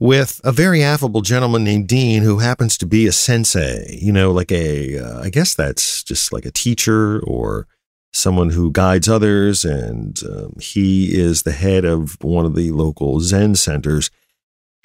with 0.04 0.38
a 0.44 0.52
very 0.52 0.82
affable 0.82 1.22
gentleman 1.22 1.64
named 1.64 1.88
Dean 1.88 2.22
who 2.22 2.40
happens 2.40 2.76
to 2.76 2.84
be 2.84 3.06
a 3.06 3.12
sensei, 3.12 3.98
you 4.02 4.12
know, 4.12 4.32
like 4.32 4.52
a, 4.52 4.98
uh, 4.98 5.22
I 5.22 5.30
guess 5.30 5.54
that's 5.54 6.02
just 6.02 6.30
like 6.30 6.44
a 6.44 6.50
teacher 6.50 7.20
or 7.20 7.66
someone 8.12 8.50
who 8.50 8.70
guides 8.70 9.08
others. 9.08 9.64
And 9.64 10.20
um, 10.28 10.56
he 10.60 11.18
is 11.18 11.44
the 11.44 11.52
head 11.52 11.86
of 11.86 12.22
one 12.22 12.44
of 12.44 12.54
the 12.54 12.70
local 12.70 13.20
Zen 13.20 13.54
centers. 13.54 14.10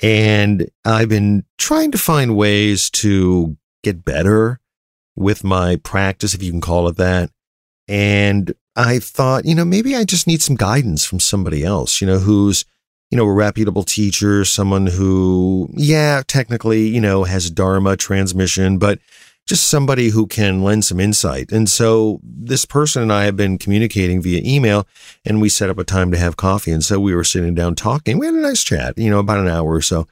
And 0.01 0.69
I've 0.85 1.09
been 1.09 1.43
trying 1.57 1.91
to 1.91 1.97
find 1.97 2.37
ways 2.37 2.89
to 2.91 3.57
get 3.83 4.05
better 4.05 4.61
with 5.17 5.43
my 5.43 5.75
practice, 5.75 6.33
if 6.33 6.41
you 6.41 6.51
can 6.51 6.61
call 6.61 6.87
it 6.87 6.95
that. 6.95 7.29
And 7.89 8.53
I 8.73 8.99
thought, 8.99 9.43
you 9.43 9.53
know, 9.53 9.65
maybe 9.65 9.97
I 9.97 10.05
just 10.05 10.27
need 10.27 10.41
some 10.41 10.55
guidance 10.55 11.03
from 11.03 11.19
somebody 11.19 11.65
else, 11.65 11.99
you 11.99 12.07
know, 12.07 12.19
who's, 12.19 12.63
you 13.11 13.17
know, 13.17 13.25
a 13.25 13.33
reputable 13.33 13.83
teacher, 13.83 14.45
someone 14.45 14.87
who, 14.87 15.69
yeah, 15.73 16.21
technically, 16.27 16.87
you 16.87 17.01
know, 17.01 17.23
has 17.23 17.49
Dharma 17.49 17.97
transmission, 17.97 18.77
but 18.77 18.99
just 19.47 19.67
somebody 19.67 20.09
who 20.09 20.27
can 20.27 20.63
lend 20.63 20.85
some 20.85 20.99
insight. 20.99 21.51
And 21.51 21.67
so 21.67 22.19
this 22.23 22.65
person 22.65 23.01
and 23.01 23.11
I 23.11 23.23
have 23.23 23.35
been 23.35 23.57
communicating 23.57 24.21
via 24.21 24.43
email 24.45 24.87
and 25.25 25.41
we 25.41 25.49
set 25.49 25.71
up 25.71 25.79
a 25.79 25.83
time 25.83 26.11
to 26.11 26.17
have 26.19 26.37
coffee. 26.37 26.71
And 26.71 26.83
so 26.83 26.99
we 26.99 27.15
were 27.15 27.23
sitting 27.23 27.55
down 27.55 27.73
talking. 27.73 28.19
We 28.19 28.27
had 28.27 28.35
a 28.35 28.39
nice 28.39 28.63
chat, 28.63 28.95
you 28.95 29.09
know, 29.09 29.17
about 29.17 29.39
an 29.39 29.47
hour 29.47 29.73
or 29.73 29.81
so. 29.81 30.07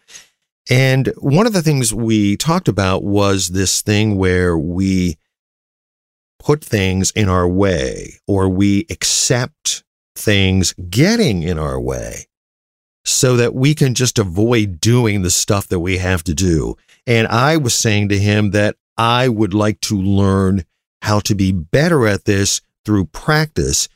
And 0.72 1.14
one 1.18 1.46
of 1.46 1.54
the 1.54 1.62
things 1.62 1.94
we 1.94 2.36
talked 2.36 2.68
about 2.68 3.04
was 3.04 3.50
this 3.50 3.84
thing 3.84 4.18
where 4.18 4.58
we 4.58 5.18
put 6.40 6.64
things 6.64 7.12
in 7.12 7.30
our 7.30 7.48
way 7.48 8.16
or 8.26 8.50
we 8.50 8.88
accept 8.90 9.84
things 10.16 10.74
getting 10.90 11.44
in 11.44 11.60
our 11.60 11.80
way 11.80 12.26
so 13.08 13.38
that 13.38 13.56
we 13.56 13.74
can 13.74 13.94
just 13.94 14.20
avoid 14.20 14.82
doing 14.82 15.22
the 15.22 15.30
stuff 15.30 15.68
that 15.70 15.80
we 15.80 15.98
have 15.98 16.24
to 16.26 16.34
do. 16.34 16.76
And 17.08 17.26
I 17.28 17.56
was 17.56 17.74
saying 17.74 18.10
to 18.10 18.20
him 18.20 18.52
that 18.52 18.76
I 18.98 19.30
would 19.30 19.54
like 19.54 19.80
to 19.82 19.96
learn 19.96 20.66
how 21.02 21.22
to 21.22 21.34
be 21.34 21.54
better 21.54 22.06
at 22.06 22.26
this 22.26 22.60
through 22.84 23.06
practice. 23.06 23.88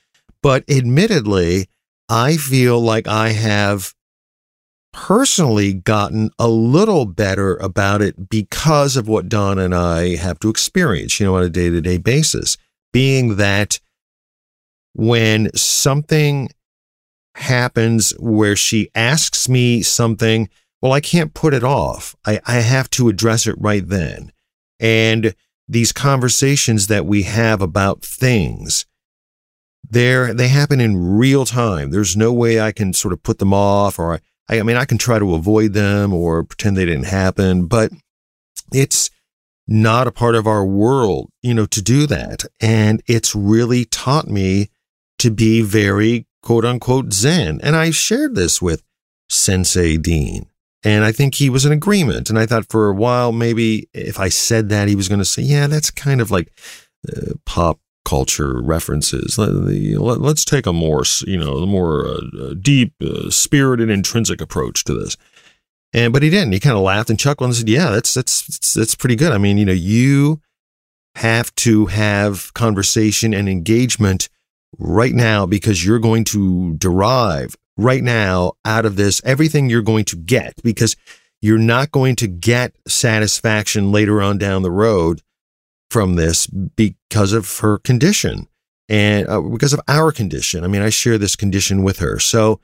But 0.42 0.64
admittedly, 0.70 1.68
I 2.08 2.38
feel 2.38 2.80
like 2.80 3.06
I 3.06 3.30
have 3.30 3.94
personally 4.94 5.74
gotten 5.74 6.32
a 6.40 6.48
little 6.48 7.06
better 7.06 7.58
about 7.58 8.02
it 8.02 8.30
because 8.30 8.96
of 8.96 9.10
what 9.10 9.28
Don 9.28 9.60
and 9.60 9.76
I 9.76 10.16
have 10.16 10.40
to 10.40 10.50
experience, 10.50 11.20
you 11.20 11.26
know, 11.26 11.36
on 11.36 11.44
a 11.44 11.50
day 11.50 11.70
to 11.70 11.82
day 11.82 11.98
basis. 11.98 12.56
Being 12.94 13.36
that 13.36 13.80
when 14.94 15.54
something 15.54 16.50
happens 17.36 18.12
where 18.20 18.56
she 18.56 18.90
asks 18.96 19.48
me 19.48 19.82
something, 19.82 20.50
well, 20.82 20.94
I 20.94 21.00
can't 21.00 21.34
put 21.34 21.54
it 21.54 21.64
off. 21.64 22.16
I, 22.26 22.40
I 22.46 22.56
have 22.56 22.90
to 22.92 23.10
address 23.10 23.48
it 23.48 23.56
right 23.58 23.88
then. 23.88 24.32
And 24.80 25.36
these 25.68 25.92
conversations 25.92 26.88
that 26.88 27.06
we 27.06 27.24
have 27.24 27.62
about 27.62 28.02
things, 28.02 28.86
they're, 29.90 30.34
they 30.34 30.48
happen 30.48 30.82
in 30.82 31.18
real 31.18 31.46
time. 31.46 31.92
There's 31.92 32.18
no 32.18 32.34
way 32.34 32.60
I 32.60 32.72
can 32.72 32.94
sort 32.94 33.14
of 33.14 33.24
put 33.24 33.40
them 33.40 33.54
off 33.54 34.00
or 34.00 34.20
I, 34.50 34.60
I 34.60 34.64
mean, 34.64 34.76
I 34.76 34.86
can 34.86 34.98
try 34.98 35.20
to 35.20 35.36
avoid 35.36 35.74
them 35.74 36.14
or 36.14 36.44
pretend 36.44 36.76
they 36.76 36.86
didn't 36.86 37.06
happen, 37.06 37.68
but 37.68 37.92
it's 38.74 39.10
not 39.68 40.08
a 40.08 40.12
part 40.12 40.36
of 40.36 40.48
our 40.48 40.66
world, 40.66 41.30
you 41.42 41.54
know, 41.54 41.66
to 41.68 41.82
do 41.82 42.06
that. 42.08 42.46
And 42.60 43.02
it's 43.08 43.36
really 43.36 43.86
taught 43.86 44.28
me 44.28 44.70
to 45.20 45.32
be 45.32 45.62
very 45.62 46.26
quote 46.42 46.66
unquote 46.66 47.14
Zen. 47.14 47.60
And 47.64 47.76
I 47.76 47.92
shared 47.92 48.36
this 48.36 48.62
with 48.62 48.84
Sensei 49.30 49.98
Dean. 49.98 50.48
And 50.84 51.04
I 51.04 51.12
think 51.12 51.36
he 51.36 51.50
was 51.50 51.66
in 51.66 51.72
agreement. 51.72 52.30
And 52.30 52.40
I 52.40 52.46
thought 52.46 52.70
for 52.70 52.90
a 52.90 52.94
while, 52.94 53.32
maybe 53.32 53.88
if 53.94 54.20
I 54.20 54.30
said 54.30 54.70
that, 54.70 54.88
he 54.88 54.96
was 54.96 55.08
going 55.08 55.20
to 55.20 55.26
say, 55.26 55.44
yeah, 55.44 55.68
that's 55.68 55.92
kind 55.92 56.20
of 56.20 56.32
like 56.32 56.52
uh, 57.08 57.34
pop 57.46 57.80
culture 58.04 58.60
references. 58.62 59.38
Let, 59.38 59.50
us 59.52 60.44
take 60.44 60.66
a 60.66 60.74
more, 60.74 61.04
you 61.28 61.38
know, 61.38 61.60
the 61.60 61.68
more 61.68 62.08
uh, 62.08 62.56
deep, 62.60 62.94
uh, 63.02 63.30
spirited, 63.30 63.92
intrinsic 63.92 64.42
approach 64.42 64.84
to 64.86 64.94
this. 64.96 65.18
And 65.94 66.14
but 66.14 66.24
he 66.24 66.30
didn't. 66.30 66.54
He 66.54 66.60
kind 66.60 66.78
of 66.78 66.84
laughed 66.84 67.10
and 67.10 67.20
chuckled 67.20 67.50
and 67.50 67.56
said, 67.56 67.68
"Yeah, 67.68 67.90
that's 67.92 68.14
that's 68.14 68.74
that's 68.74 68.96
pretty 68.96 69.18
good. 69.18 69.34
I 69.34 69.38
mean, 69.38 69.58
you 69.58 69.66
know, 69.66 69.74
you 69.74 70.40
have 71.16 71.54
to 71.56 71.88
have 71.88 72.54
conversation 72.54 73.34
and 73.34 73.50
engagement 73.50 74.30
right 74.78 75.14
now 75.14 75.46
because 75.46 75.86
you're 75.86 76.00
going 76.00 76.24
to 76.24 76.74
derive 76.76 77.56
right 77.78 78.04
now 78.04 78.54
out 78.66 78.86
of 78.86 78.96
this 78.96 79.22
everything 79.26 79.70
you're 79.70 79.82
going 79.82 80.06
to 80.06 80.16
get 80.16 80.54
because 80.64 80.96
you're 81.42 81.58
not 81.58 81.92
going 81.92 82.16
to 82.16 82.28
get 82.28 82.76
satisfaction 82.88 83.92
later 83.92 84.22
on 84.22 84.38
down 84.38 84.62
the 84.62 84.72
road 84.72 85.22
from 85.90 86.16
this 86.16 86.48
because 86.48 87.34
of 87.34 87.60
her 87.60 87.78
condition 87.80 88.48
and 88.88 89.28
uh, 89.28 89.42
because 89.42 89.74
of 89.74 89.82
our 89.88 90.12
condition. 90.12 90.64
I 90.64 90.68
mean, 90.68 90.82
I 90.82 90.90
share 90.90 91.18
this 91.18 91.36
condition 91.36 91.84
with 91.84 92.00
her. 92.00 92.20
So, 92.20 92.60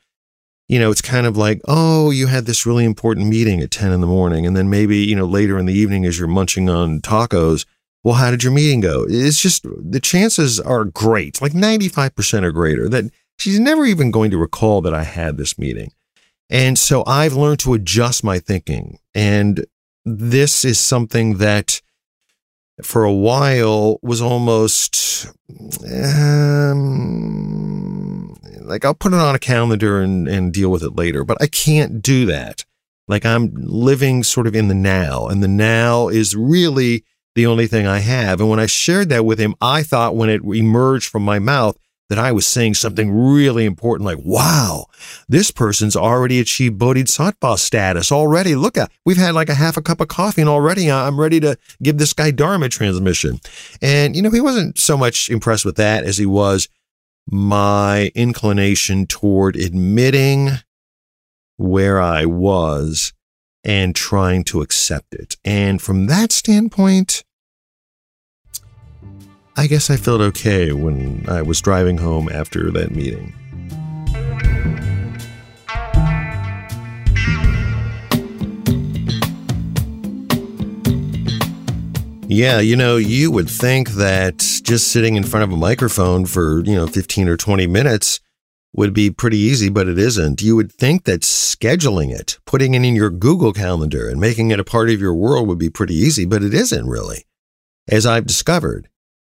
you 0.70 0.80
know, 0.80 0.92
it's 0.92 1.02
kind 1.02 1.26
of 1.26 1.36
like, 1.36 1.62
oh, 1.68 2.12
you 2.12 2.28
had 2.28 2.46
this 2.46 2.66
really 2.66 2.86
important 2.86 3.28
meeting 3.28 3.62
at 3.62 3.72
10 3.72 3.92
in 3.92 4.02
the 4.02 4.08
morning. 4.08 4.46
And 4.46 4.56
then 4.56 4.70
maybe, 4.70 4.98
you 4.98 5.16
know, 5.16 5.26
later 5.26 5.58
in 5.58 5.66
the 5.66 5.74
evening 5.74 6.06
as 6.06 6.20
you're 6.20 6.28
munching 6.28 6.70
on 6.70 7.02
tacos, 7.02 7.66
well, 8.08 8.16
how 8.16 8.32
did 8.32 8.42
your 8.42 8.54
meeting 8.54 8.80
go? 8.80 9.06
It's 9.10 9.42
just 9.42 9.66
the 9.66 10.00
chances 10.00 10.62
are 10.62 10.86
great, 10.86 11.42
like 11.42 11.52
95% 11.52 12.44
or 12.44 12.54
greater, 12.54 12.88
that 12.88 13.12
she's 13.38 13.60
never 13.60 13.84
even 13.86 14.12
going 14.12 14.32
to 14.32 14.38
recall 14.38 14.80
that 14.84 14.94
I 14.94 15.04
had 15.04 15.36
this 15.36 15.60
meeting. 15.60 15.92
And 16.50 16.80
so 16.80 17.04
I've 17.06 17.34
learned 17.34 17.60
to 17.60 17.74
adjust 17.74 18.24
my 18.24 18.40
thinking. 18.40 19.00
And 19.14 19.66
this 20.06 20.64
is 20.64 20.80
something 20.80 21.40
that 21.40 21.82
for 22.82 23.04
a 23.04 23.12
while 23.12 24.00
was 24.02 24.22
almost 24.22 25.28
um, 25.86 26.78
like 28.62 28.86
I'll 28.86 28.94
put 28.94 29.12
it 29.12 29.20
on 29.20 29.36
a 29.36 29.40
calendar 29.40 30.00
and, 30.00 30.30
and 30.30 30.54
deal 30.54 30.70
with 30.70 30.84
it 30.84 30.96
later, 30.96 31.26
but 31.26 31.42
I 31.42 31.48
can't 31.48 32.02
do 32.02 32.26
that. 32.28 32.64
Like 33.10 33.26
I'm 33.26 33.52
living 33.54 34.24
sort 34.24 34.48
of 34.48 34.56
in 34.56 34.70
the 34.70 34.76
now, 34.76 35.28
and 35.28 35.44
the 35.44 35.50
now 35.50 36.08
is 36.08 36.38
really 36.38 37.04
the 37.38 37.46
only 37.46 37.68
thing 37.68 37.88
I 37.88 38.00
have. 38.00 38.42
And 38.42 38.50
when 38.50 38.60
I 38.60 38.66
shared 38.66 39.10
that 39.10 39.24
with 39.24 39.40
him, 39.40 39.56
I 39.62 39.84
thought 39.84 40.16
when 40.16 40.30
it 40.30 40.42
emerged 40.44 41.08
from 41.08 41.24
my 41.24 41.38
mouth 41.40 41.78
that 42.10 42.18
I 42.18 42.32
was 42.32 42.48
saying 42.48 42.74
something 42.74 43.12
really 43.12 43.66
important, 43.66 44.06
like, 44.06 44.18
wow, 44.24 44.88
this 45.30 45.52
person's 45.52 45.96
already 45.96 46.40
achieved 46.40 46.80
Bodhisattva 46.80 47.58
status 47.58 48.12
already. 48.12 48.56
Look 48.56 48.78
at, 48.78 48.92
we've 49.06 49.18
had 49.18 49.36
like 49.36 49.50
a 49.50 49.54
half 49.54 49.78
a 49.78 49.82
cup 49.82 50.02
of 50.02 50.08
coffee 50.08 50.42
and 50.42 50.50
already 50.50 50.90
I'm 50.92 51.20
ready 51.20 51.40
to 51.42 51.58
give 51.84 51.98
this 51.98 52.14
guy 52.14 52.32
Dharma 52.32 52.70
transmission. 52.70 53.40
And, 53.82 54.16
you 54.16 54.22
know, 54.22 54.32
he 54.32 54.42
wasn't 54.42 54.80
so 54.80 54.98
much 54.98 55.30
impressed 55.30 55.66
with 55.66 55.76
that 55.76 56.06
as 56.06 56.18
he 56.18 56.26
was 56.26 56.70
my 57.30 58.12
inclination 58.16 59.06
toward 59.06 59.56
admitting 59.58 60.52
where 61.58 62.02
I 62.02 62.26
was 62.26 63.14
and 63.64 63.94
trying 63.94 64.46
to 64.46 64.62
accept 64.62 65.14
it. 65.14 65.36
And 65.44 65.82
from 65.82 66.08
that 66.08 66.32
standpoint, 66.32 67.26
I 69.60 69.66
guess 69.66 69.90
I 69.90 69.98
felt 69.98 70.22
okay 70.22 70.72
when 70.72 71.26
I 71.28 71.42
was 71.42 71.60
driving 71.62 71.98
home 71.98 72.30
after 72.30 72.70
that 72.70 72.92
meeting. 72.92 73.34
Yeah, 82.30 82.60
you 82.60 82.76
know, 82.76 82.98
you 82.98 83.32
would 83.32 83.50
think 83.50 83.92
that 83.92 84.38
just 84.38 84.92
sitting 84.92 85.16
in 85.16 85.24
front 85.24 85.44
of 85.44 85.52
a 85.52 85.58
microphone 85.58 86.28
for, 86.28 86.64
you 86.64 86.76
know, 86.76 86.86
15 86.86 87.28
or 87.28 87.36
20 87.36 87.66
minutes 87.66 88.20
would 88.74 88.94
be 88.94 89.10
pretty 89.10 89.40
easy, 89.40 89.70
but 89.70 89.88
it 89.88 89.98
isn't. 89.98 90.40
You 90.40 90.56
would 90.56 90.72
think 90.72 91.06
that 91.06 91.22
scheduling 91.22 92.14
it, 92.14 92.38
putting 92.46 92.76
it 92.76 92.84
in 92.86 92.96
your 92.96 93.10
Google 93.10 93.54
Calendar 93.54 94.08
and 94.08 94.22
making 94.22 94.52
it 94.52 94.60
a 94.60 94.64
part 94.64 94.92
of 94.92 95.02
your 95.02 95.16
world 95.16 95.48
would 95.48 95.58
be 95.58 95.72
pretty 95.72 95.96
easy, 95.96 96.26
but 96.26 96.44
it 96.44 96.54
isn't 96.54 96.88
really, 96.88 97.26
as 97.88 98.06
I've 98.06 98.28
discovered. 98.28 98.88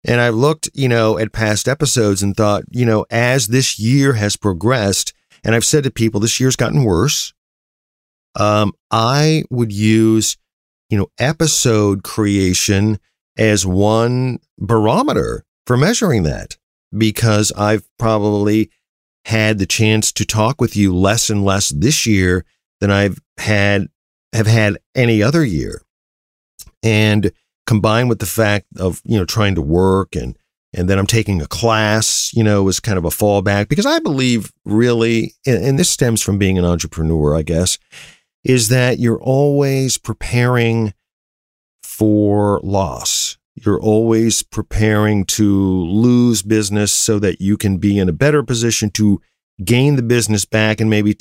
And 0.04 0.20
I've 0.20 0.34
looked, 0.34 0.70
you 0.72 0.88
know, 0.88 1.18
at 1.18 1.32
past 1.32 1.68
episodes 1.68 2.22
and 2.22 2.36
thought, 2.36 2.64
you 2.70 2.86
know, 2.86 3.04
as 3.10 3.48
this 3.48 3.78
year 3.78 4.14
has 4.14 4.36
progressed, 4.36 5.12
and 5.44 5.54
I've 5.54 5.64
said 5.64 5.84
to 5.84 5.90
people, 5.90 6.20
this 6.20 6.40
year's 6.40 6.56
gotten 6.56 6.84
worse. 6.84 7.32
Um, 8.34 8.72
I 8.90 9.44
would 9.50 9.72
use, 9.72 10.36
you 10.88 10.98
know, 10.98 11.08
episode 11.18 12.02
creation 12.02 12.98
as 13.36 13.66
one 13.66 14.38
barometer 14.58 15.44
for 15.66 15.76
measuring 15.76 16.22
that 16.24 16.56
because 16.96 17.52
I've 17.52 17.86
probably 17.98 18.70
had 19.26 19.58
the 19.58 19.66
chance 19.66 20.12
to 20.12 20.24
talk 20.24 20.60
with 20.60 20.76
you 20.76 20.94
less 20.94 21.30
and 21.30 21.44
less 21.44 21.68
this 21.70 22.06
year 22.06 22.44
than 22.80 22.90
I've 22.90 23.18
had 23.38 23.88
have 24.32 24.46
had 24.46 24.78
any 24.94 25.22
other 25.22 25.44
year. 25.44 25.82
And 26.82 27.32
combined 27.70 28.08
with 28.08 28.18
the 28.18 28.26
fact 28.26 28.66
of, 28.80 29.00
you 29.04 29.16
know, 29.16 29.24
trying 29.24 29.54
to 29.54 29.62
work 29.62 30.16
and, 30.16 30.36
and 30.74 30.90
then 30.90 30.98
I'm 30.98 31.06
taking 31.06 31.40
a 31.40 31.46
class, 31.46 32.32
you 32.34 32.42
know, 32.42 32.66
as 32.66 32.80
kind 32.80 32.98
of 32.98 33.04
a 33.04 33.10
fallback 33.10 33.68
because 33.68 33.86
I 33.86 34.00
believe 34.00 34.50
really, 34.64 35.34
and 35.46 35.78
this 35.78 35.88
stems 35.88 36.20
from 36.20 36.36
being 36.36 36.58
an 36.58 36.64
entrepreneur, 36.64 37.32
I 37.32 37.42
guess, 37.42 37.78
is 38.42 38.70
that 38.70 38.98
you're 38.98 39.22
always 39.22 39.98
preparing 39.98 40.94
for 41.84 42.60
loss. 42.64 43.38
You're 43.54 43.80
always 43.80 44.42
preparing 44.42 45.24
to 45.26 45.84
lose 45.84 46.42
business 46.42 46.92
so 46.92 47.20
that 47.20 47.40
you 47.40 47.56
can 47.56 47.76
be 47.76 48.00
in 48.00 48.08
a 48.08 48.12
better 48.12 48.42
position 48.42 48.90
to 48.94 49.20
gain 49.64 49.94
the 49.94 50.02
business 50.02 50.44
back 50.44 50.80
and 50.80 50.90
maybe 50.90 51.16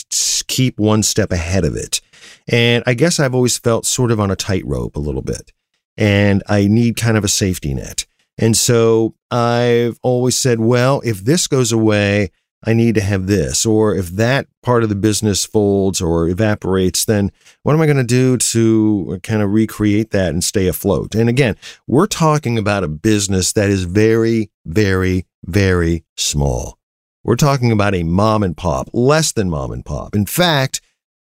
keep 0.47 0.79
one 0.79 1.03
step 1.03 1.31
ahead 1.31 1.63
of 1.63 1.75
it. 1.75 2.01
And 2.47 2.83
I 2.87 2.95
guess 2.95 3.19
I've 3.19 3.35
always 3.35 3.59
felt 3.59 3.85
sort 3.85 4.09
of 4.09 4.19
on 4.19 4.31
a 4.31 4.35
tightrope 4.35 4.95
a 4.95 4.99
little 4.99 5.21
bit. 5.21 5.51
And 5.99 6.41
I 6.47 6.67
need 6.67 6.95
kind 6.95 7.17
of 7.17 7.25
a 7.25 7.27
safety 7.27 7.73
net. 7.73 8.05
And 8.37 8.55
so 8.55 9.15
I've 9.29 9.99
always 10.01 10.37
said, 10.37 10.61
well, 10.61 11.01
if 11.03 11.19
this 11.25 11.45
goes 11.45 11.73
away, 11.73 12.31
I 12.63 12.73
need 12.73 12.95
to 12.95 13.01
have 13.01 13.27
this. 13.27 13.65
Or 13.65 13.93
if 13.93 14.07
that 14.11 14.47
part 14.63 14.83
of 14.83 14.89
the 14.89 14.95
business 14.95 15.45
folds 15.45 15.99
or 15.99 16.29
evaporates, 16.29 17.03
then 17.03 17.31
what 17.63 17.73
am 17.73 17.81
I 17.81 17.85
going 17.85 17.97
to 17.97 18.03
do 18.03 18.37
to 18.37 19.19
kind 19.23 19.41
of 19.41 19.51
recreate 19.51 20.11
that 20.11 20.29
and 20.29 20.41
stay 20.41 20.67
afloat? 20.67 21.15
And 21.15 21.27
again, 21.27 21.57
we're 21.85 22.07
talking 22.07 22.57
about 22.57 22.85
a 22.85 22.89
business 22.89 23.51
that 23.53 23.69
is 23.69 23.83
very, 23.83 24.49
very, 24.65 25.25
very 25.45 26.05
small. 26.15 26.77
We're 27.25 27.35
talking 27.35 27.73
about 27.73 27.93
a 27.93 28.03
mom 28.03 28.43
and 28.43 28.55
pop, 28.55 28.89
less 28.93 29.33
than 29.33 29.49
mom 29.49 29.71
and 29.71 29.83
pop. 29.83 30.15
In 30.15 30.25
fact, 30.25 30.79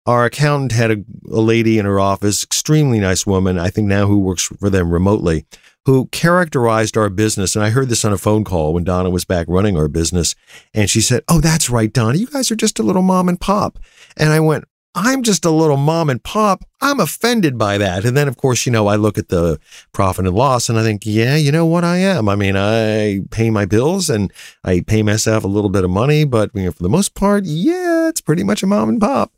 our 0.07 0.25
accountant 0.25 0.71
had 0.71 0.91
a, 0.91 0.97
a 1.29 1.41
lady 1.41 1.77
in 1.77 1.85
her 1.85 1.99
office, 1.99 2.43
extremely 2.43 2.99
nice 2.99 3.27
woman, 3.27 3.59
I 3.59 3.69
think 3.69 3.87
now 3.87 4.07
who 4.07 4.19
works 4.19 4.43
for 4.43 4.69
them 4.69 4.91
remotely 4.91 5.45
who 5.87 6.05
characterized 6.07 6.97
our 6.97 7.09
business. 7.09 7.55
And 7.55 7.63
I 7.63 7.69
heard 7.69 7.87
this 7.87 8.03
on 8.03 8.11
a 8.11 8.17
phone 8.17 8.43
call 8.43 8.73
when 8.73 8.83
Donna 8.83 9.09
was 9.09 9.23
back 9.23 9.47
running 9.47 9.77
our 9.77 9.87
business. 9.87 10.35
And 10.73 10.89
she 10.89 10.99
said, 10.99 11.23
Oh, 11.29 11.39
that's 11.39 11.69
right, 11.69 11.91
Donna. 11.91 12.17
You 12.17 12.27
guys 12.27 12.51
are 12.51 12.57
just 12.57 12.77
a 12.77 12.83
little 12.83 13.01
mom 13.01 13.29
and 13.29 13.39
pop. 13.39 13.79
And 14.17 14.33
I 14.33 14.41
went, 14.41 14.65
I'm 14.99 15.21
just 15.21 15.45
a 15.45 15.51
little 15.51 15.77
mom 15.77 16.09
and 16.09 16.23
pop. 16.23 16.65
I'm 16.81 16.99
offended 16.99 17.55
by 17.55 17.77
that. 17.77 18.03
And 18.03 18.17
then, 18.17 18.27
of 18.27 18.35
course, 18.35 18.65
you 18.65 18.71
know, 18.71 18.87
I 18.87 18.95
look 18.95 19.19
at 19.19 19.29
the 19.29 19.59
profit 19.93 20.25
and 20.25 20.35
loss 20.35 20.69
and 20.69 20.79
I 20.79 20.81
think, 20.81 21.03
yeah, 21.05 21.35
you 21.35 21.51
know 21.51 21.67
what 21.67 21.83
I 21.83 21.97
am. 21.97 22.27
I 22.27 22.35
mean, 22.35 22.55
I 22.57 23.19
pay 23.29 23.51
my 23.51 23.65
bills 23.65 24.09
and 24.09 24.33
I 24.63 24.81
pay 24.81 25.03
myself 25.03 25.43
a 25.43 25.47
little 25.47 25.69
bit 25.69 25.83
of 25.83 25.91
money, 25.91 26.25
but 26.25 26.49
you 26.55 26.63
know, 26.63 26.71
for 26.71 26.81
the 26.81 26.89
most 26.89 27.13
part, 27.13 27.45
yeah, 27.45 28.09
it's 28.09 28.21
pretty 28.21 28.43
much 28.43 28.63
a 28.63 28.67
mom 28.67 28.89
and 28.89 28.99
pop. 28.99 29.31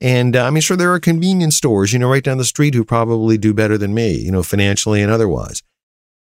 And 0.00 0.34
uh, 0.34 0.46
I 0.46 0.50
mean, 0.50 0.62
sure, 0.62 0.78
there 0.78 0.94
are 0.94 0.98
convenience 0.98 1.56
stores, 1.56 1.92
you 1.92 1.98
know, 1.98 2.08
right 2.08 2.24
down 2.24 2.38
the 2.38 2.44
street 2.46 2.72
who 2.74 2.82
probably 2.82 3.36
do 3.36 3.52
better 3.52 3.76
than 3.76 3.92
me, 3.92 4.14
you 4.14 4.32
know, 4.32 4.42
financially 4.42 5.02
and 5.02 5.12
otherwise. 5.12 5.62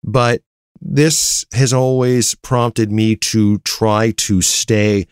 But 0.04 0.42
this 0.82 1.46
has 1.54 1.72
always 1.72 2.36
prompted 2.36 2.92
me 2.92 3.16
to 3.16 3.60
try 3.60 4.12
to 4.12 4.42
stay, 4.42 5.08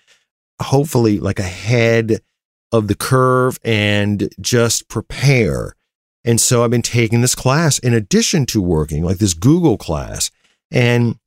hopefully, 0.62 1.22
like 1.22 1.40
ahead 1.40 2.20
of 2.74 2.88
the 2.90 2.96
curve 2.96 3.60
and 3.64 4.30
just 4.42 4.90
prepare. 4.90 5.76
And 6.26 6.42
so 6.42 6.64
I've 6.64 6.72
been 6.72 6.82
taking 6.82 7.22
this 7.22 7.36
class 7.36 7.80
in 7.80 7.94
addition 7.94 8.46
to 8.48 8.62
working, 8.62 9.04
like 9.04 9.20
this 9.20 9.34
Google 9.34 9.78
class. 9.78 10.32
And 10.72 11.18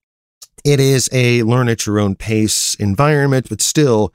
it 0.64 0.80
is 0.80 1.08
a 1.12 1.42
learn 1.44 1.68
at 1.68 1.86
your 1.86 2.00
own 2.00 2.16
pace 2.16 2.74
environment, 2.74 3.48
but 3.48 3.62
still 3.62 4.12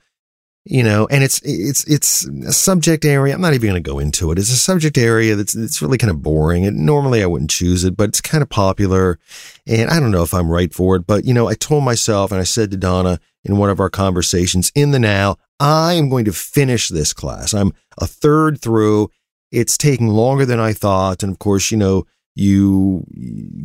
you 0.64 0.84
know, 0.84 1.08
and 1.10 1.24
it's 1.24 1.40
it's 1.44 1.82
it's 1.84 2.24
a 2.24 2.52
subject 2.52 3.04
area. 3.04 3.34
I'm 3.34 3.40
not 3.40 3.54
even 3.54 3.70
going 3.70 3.82
to 3.82 3.90
go 3.90 3.98
into 3.98 4.30
it. 4.30 4.38
It's 4.38 4.52
a 4.52 4.56
subject 4.56 4.96
area 4.96 5.34
that's 5.34 5.56
it's 5.56 5.82
really 5.82 5.98
kind 5.98 6.10
of 6.10 6.22
boring. 6.22 6.64
And 6.64 6.86
normally 6.86 7.22
I 7.22 7.26
wouldn't 7.26 7.50
choose 7.50 7.82
it, 7.82 7.96
but 7.96 8.10
it's 8.10 8.20
kind 8.20 8.42
of 8.42 8.48
popular, 8.48 9.18
and 9.66 9.90
I 9.90 9.98
don't 9.98 10.12
know 10.12 10.22
if 10.22 10.32
I'm 10.32 10.48
right 10.48 10.72
for 10.72 10.94
it. 10.94 11.06
But 11.06 11.24
you 11.24 11.34
know, 11.34 11.48
I 11.48 11.54
told 11.54 11.82
myself, 11.82 12.30
and 12.30 12.40
I 12.40 12.44
said 12.44 12.70
to 12.70 12.76
Donna 12.76 13.18
in 13.44 13.56
one 13.56 13.70
of 13.70 13.80
our 13.80 13.90
conversations, 13.90 14.70
in 14.76 14.92
the 14.92 15.00
now, 15.00 15.36
I 15.62 15.92
am 15.92 16.08
going 16.08 16.24
to 16.24 16.32
finish 16.32 16.88
this 16.88 17.12
class. 17.12 17.54
I'm 17.54 17.72
a 17.96 18.06
third 18.06 18.60
through. 18.60 19.10
It's 19.52 19.78
taking 19.78 20.08
longer 20.08 20.44
than 20.44 20.58
I 20.58 20.72
thought, 20.72 21.22
and 21.22 21.30
of 21.30 21.38
course, 21.38 21.70
you 21.70 21.76
know, 21.76 22.04
you 22.34 23.04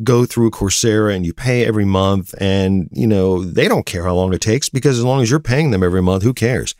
go 0.04 0.26
through 0.26 0.52
Coursera 0.52 1.16
and 1.16 1.26
you 1.26 1.34
pay 1.34 1.66
every 1.66 1.86
month 1.86 2.36
and 2.40 2.88
you 2.92 3.08
know 3.08 3.44
they 3.44 3.68
don't 3.68 3.86
care 3.86 4.04
how 4.04 4.14
long 4.14 4.34
it 4.34 4.42
takes 4.42 4.70
because 4.70 5.00
as 5.00 5.06
long 5.06 5.22
as 5.22 5.32
you're 5.32 5.40
paying 5.40 5.72
them 5.72 5.84
every 5.84 6.02
month 6.02 6.22
who 6.22 6.34
cares? 6.34 6.76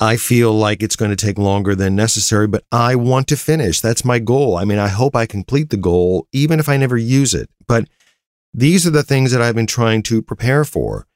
I 0.00 0.16
feel 0.16 0.52
like 0.52 0.82
it's 0.82 0.96
going 0.96 1.12
to 1.12 1.16
take 1.16 1.38
longer 1.38 1.76
than 1.76 1.94
necessary 1.94 2.48
but 2.48 2.64
I 2.72 2.96
want 2.96 3.28
to 3.28 3.36
finish. 3.36 3.80
That's 3.80 4.04
my 4.04 4.18
goal. 4.18 4.56
I 4.56 4.64
mean 4.64 4.80
I 4.80 4.88
hope 4.88 5.14
I 5.14 5.26
complete 5.26 5.70
the 5.70 5.76
goal 5.76 6.26
even 6.32 6.58
if 6.58 6.68
I 6.68 6.76
never 6.76 6.96
use 6.96 7.34
it. 7.34 7.48
But 7.68 7.88
these 8.52 8.84
are 8.84 8.90
the 8.90 9.04
things 9.04 9.30
that 9.30 9.40
I've 9.40 9.54
been 9.54 9.68
trying 9.68 10.02
to 10.04 10.22
prepare 10.22 10.64
for 10.64 11.06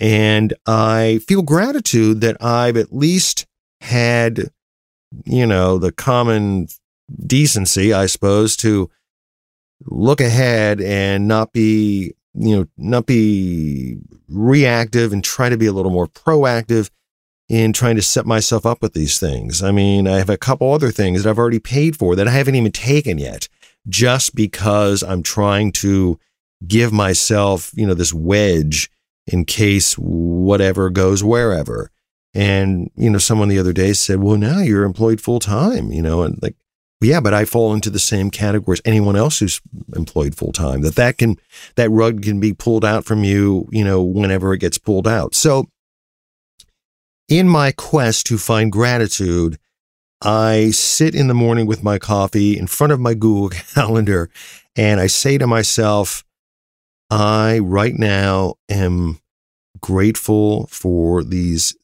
and 0.00 0.54
I 0.66 1.20
feel 1.26 1.42
gratitude 1.42 2.20
that 2.20 2.42
I've 2.42 2.76
at 2.76 2.92
least 2.92 3.46
had 3.80 4.50
you 5.24 5.46
know 5.46 5.78
the 5.78 5.92
common 5.92 6.68
decency 7.26 7.92
I 7.92 8.06
suppose 8.06 8.56
to 8.58 8.90
look 9.84 10.20
ahead 10.20 10.80
and 10.80 11.28
not 11.28 11.52
be, 11.52 12.14
you 12.34 12.56
know, 12.56 12.66
not 12.76 13.06
be 13.06 13.96
reactive 14.28 15.12
and 15.12 15.22
try 15.22 15.48
to 15.48 15.56
be 15.56 15.66
a 15.66 15.72
little 15.72 15.90
more 15.90 16.08
proactive 16.08 16.90
in 17.48 17.72
trying 17.72 17.96
to 17.96 18.02
set 18.02 18.26
myself 18.26 18.66
up 18.66 18.82
with 18.82 18.92
these 18.92 19.18
things. 19.18 19.62
I 19.62 19.70
mean, 19.70 20.06
I 20.06 20.18
have 20.18 20.28
a 20.28 20.36
couple 20.36 20.72
other 20.72 20.90
things 20.90 21.22
that 21.22 21.30
I've 21.30 21.38
already 21.38 21.60
paid 21.60 21.96
for 21.96 22.14
that 22.14 22.28
I 22.28 22.32
haven't 22.32 22.56
even 22.56 22.72
taken 22.72 23.18
yet 23.18 23.48
just 23.88 24.34
because 24.34 25.02
I'm 25.02 25.22
trying 25.22 25.72
to 25.72 26.18
give 26.66 26.92
myself, 26.92 27.70
you 27.74 27.86
know, 27.86 27.94
this 27.94 28.12
wedge 28.12 28.90
in 29.28 29.44
case 29.44 29.94
whatever 29.94 30.90
goes 30.90 31.22
wherever. 31.22 31.90
And, 32.34 32.90
you 32.96 33.10
know, 33.10 33.18
someone 33.18 33.48
the 33.48 33.58
other 33.58 33.72
day 33.72 33.92
said, 33.92 34.20
well, 34.20 34.36
now 34.36 34.60
you're 34.60 34.84
employed 34.84 35.20
full 35.20 35.40
time, 35.40 35.90
you 35.92 36.02
know, 36.02 36.22
and 36.22 36.38
like, 36.42 36.56
yeah, 37.00 37.20
but 37.20 37.32
I 37.32 37.44
fall 37.44 37.74
into 37.74 37.90
the 37.90 37.98
same 37.98 38.30
category 38.30 38.74
as 38.74 38.82
anyone 38.84 39.14
else 39.14 39.38
who's 39.38 39.60
employed 39.94 40.34
full 40.34 40.52
time. 40.52 40.82
That 40.82 40.96
that 40.96 41.16
can 41.16 41.36
that 41.76 41.90
rug 41.90 42.22
can 42.22 42.40
be 42.40 42.52
pulled 42.52 42.84
out 42.84 43.04
from 43.04 43.22
you, 43.22 43.68
you 43.70 43.84
know, 43.84 44.02
whenever 44.02 44.52
it 44.52 44.58
gets 44.58 44.78
pulled 44.78 45.06
out. 45.06 45.34
So, 45.34 45.68
in 47.28 47.48
my 47.48 47.70
quest 47.70 48.26
to 48.26 48.38
find 48.38 48.72
gratitude, 48.72 49.58
I 50.22 50.70
sit 50.70 51.14
in 51.14 51.28
the 51.28 51.34
morning 51.34 51.66
with 51.66 51.84
my 51.84 52.00
coffee 52.00 52.58
in 52.58 52.66
front 52.66 52.92
of 52.92 52.98
my 52.98 53.14
Google 53.14 53.50
Calendar, 53.74 54.28
and 54.74 54.98
I 54.98 55.06
say 55.06 55.38
to 55.38 55.46
myself, 55.46 56.24
I 57.10 57.58
right 57.60 57.94
now 57.94 58.54
am 58.68 59.20
grateful 59.80 60.66
for 60.66 61.24
these 61.24 61.76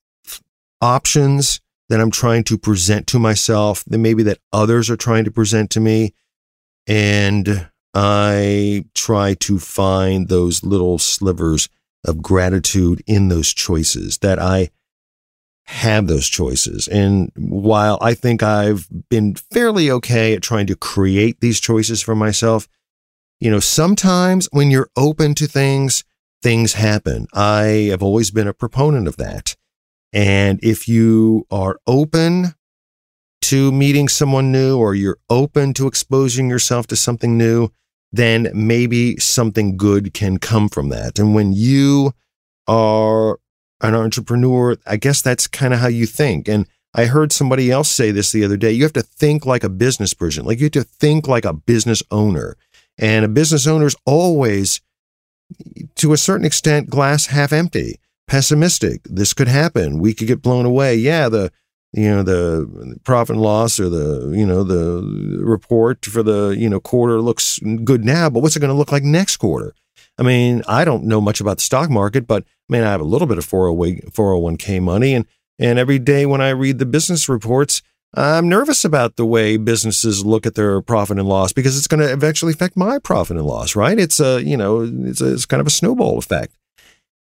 options 0.80 1.60
that 1.88 2.00
I'm 2.00 2.10
trying 2.10 2.44
to 2.44 2.58
present 2.58 3.06
to 3.08 3.18
myself, 3.18 3.84
that 3.86 3.98
maybe 3.98 4.22
that 4.24 4.38
others 4.52 4.90
are 4.90 4.96
trying 4.96 5.24
to 5.24 5.30
present 5.30 5.70
to 5.70 5.80
me. 5.80 6.14
And 6.86 7.68
I 7.94 8.86
try 8.94 9.34
to 9.34 9.58
find 9.58 10.28
those 10.28 10.64
little 10.64 10.98
slivers 10.98 11.68
of 12.04 12.22
gratitude 12.22 13.02
in 13.06 13.28
those 13.28 13.54
choices 13.54 14.18
that 14.18 14.38
I 14.38 14.70
have 15.66 16.06
those 16.06 16.28
choices. 16.28 16.88
And 16.88 17.32
while 17.36 17.98
I 18.02 18.12
think 18.14 18.42
I've 18.42 18.86
been 19.08 19.34
fairly 19.34 19.90
okay 19.90 20.34
at 20.34 20.42
trying 20.42 20.66
to 20.66 20.76
create 20.76 21.40
these 21.40 21.60
choices 21.60 22.02
for 22.02 22.14
myself, 22.14 22.68
you 23.40 23.50
know, 23.50 23.60
sometimes 23.60 24.48
when 24.52 24.70
you're 24.70 24.88
open 24.96 25.34
to 25.34 25.46
things, 25.46 26.04
things 26.42 26.74
happen. 26.74 27.26
I 27.32 27.88
have 27.90 28.02
always 28.02 28.30
been 28.30 28.48
a 28.48 28.54
proponent 28.54 29.08
of 29.08 29.16
that. 29.16 29.56
And 30.12 30.60
if 30.62 30.88
you 30.88 31.46
are 31.50 31.78
open 31.86 32.54
to 33.42 33.72
meeting 33.72 34.08
someone 34.08 34.52
new 34.52 34.78
or 34.78 34.94
you're 34.94 35.18
open 35.28 35.74
to 35.74 35.86
exposing 35.86 36.48
yourself 36.48 36.86
to 36.86 36.96
something 36.96 37.36
new, 37.36 37.68
then 38.12 38.48
maybe 38.54 39.16
something 39.16 39.76
good 39.76 40.14
can 40.14 40.38
come 40.38 40.68
from 40.68 40.88
that. 40.90 41.18
And 41.18 41.34
when 41.34 41.52
you 41.52 42.12
are 42.68 43.40
an 43.80 43.94
entrepreneur, 43.94 44.76
I 44.86 44.96
guess 44.96 45.20
that's 45.20 45.46
kind 45.46 45.74
of 45.74 45.80
how 45.80 45.88
you 45.88 46.06
think. 46.06 46.48
And 46.48 46.66
I 46.94 47.06
heard 47.06 47.32
somebody 47.32 47.70
else 47.70 47.90
say 47.90 48.12
this 48.12 48.30
the 48.30 48.44
other 48.44 48.56
day. 48.56 48.70
You 48.70 48.84
have 48.84 48.92
to 48.92 49.02
think 49.02 49.44
like 49.44 49.64
a 49.64 49.68
business 49.68 50.14
person, 50.14 50.44
like 50.44 50.58
you 50.58 50.66
have 50.66 50.72
to 50.72 50.84
think 50.84 51.26
like 51.26 51.44
a 51.44 51.52
business 51.52 52.02
owner. 52.10 52.56
And 52.98 53.24
a 53.24 53.28
business 53.28 53.66
owner 53.66 53.86
is 53.86 53.96
always, 54.06 54.80
to 55.96 56.12
a 56.12 56.16
certain 56.16 56.46
extent, 56.46 56.90
glass 56.90 57.26
half 57.26 57.52
empty 57.52 57.98
pessimistic. 58.26 59.02
This 59.04 59.34
could 59.34 59.48
happen. 59.48 59.98
We 59.98 60.14
could 60.14 60.26
get 60.26 60.42
blown 60.42 60.64
away. 60.64 60.96
Yeah, 60.96 61.28
the 61.28 61.52
you 61.92 62.08
know 62.08 62.22
the 62.22 62.98
profit 63.04 63.36
and 63.36 63.42
loss 63.42 63.78
or 63.78 63.88
the 63.88 64.32
you 64.36 64.46
know 64.46 64.64
the 64.64 65.40
report 65.42 66.04
for 66.04 66.22
the 66.22 66.54
you 66.58 66.68
know 66.68 66.80
quarter 66.80 67.20
looks 67.20 67.58
good 67.84 68.04
now, 68.04 68.30
but 68.30 68.40
what's 68.40 68.56
it 68.56 68.60
going 68.60 68.72
to 68.72 68.78
look 68.78 68.92
like 68.92 69.04
next 69.04 69.36
quarter? 69.36 69.74
I 70.18 70.22
mean, 70.22 70.62
I 70.68 70.84
don't 70.84 71.04
know 71.04 71.20
much 71.20 71.40
about 71.40 71.58
the 71.58 71.64
stock 71.64 71.90
market, 71.90 72.26
but 72.26 72.44
I 72.44 72.72
mean, 72.72 72.82
I 72.82 72.90
have 72.90 73.00
a 73.00 73.04
little 73.04 73.26
bit 73.26 73.38
of 73.38 73.46
401k 73.46 74.82
money 74.82 75.14
and 75.14 75.26
and 75.58 75.78
every 75.78 76.00
day 76.00 76.26
when 76.26 76.40
I 76.40 76.48
read 76.50 76.80
the 76.80 76.86
business 76.86 77.28
reports, 77.28 77.80
I'm 78.16 78.48
nervous 78.48 78.84
about 78.84 79.16
the 79.16 79.26
way 79.26 79.56
businesses 79.56 80.24
look 80.24 80.46
at 80.46 80.54
their 80.54 80.80
profit 80.80 81.18
and 81.18 81.28
loss 81.28 81.52
because 81.52 81.76
it's 81.76 81.88
going 81.88 82.00
to 82.00 82.12
eventually 82.12 82.52
affect 82.52 82.76
my 82.76 82.98
profit 82.98 83.36
and 83.36 83.46
loss, 83.46 83.74
right? 83.74 83.98
It's 83.98 84.20
a, 84.20 84.42
you 84.42 84.56
know, 84.56 84.82
it's, 84.82 85.20
a, 85.20 85.32
it's 85.32 85.46
kind 85.46 85.60
of 85.60 85.66
a 85.66 85.70
snowball 85.70 86.18
effect. 86.18 86.56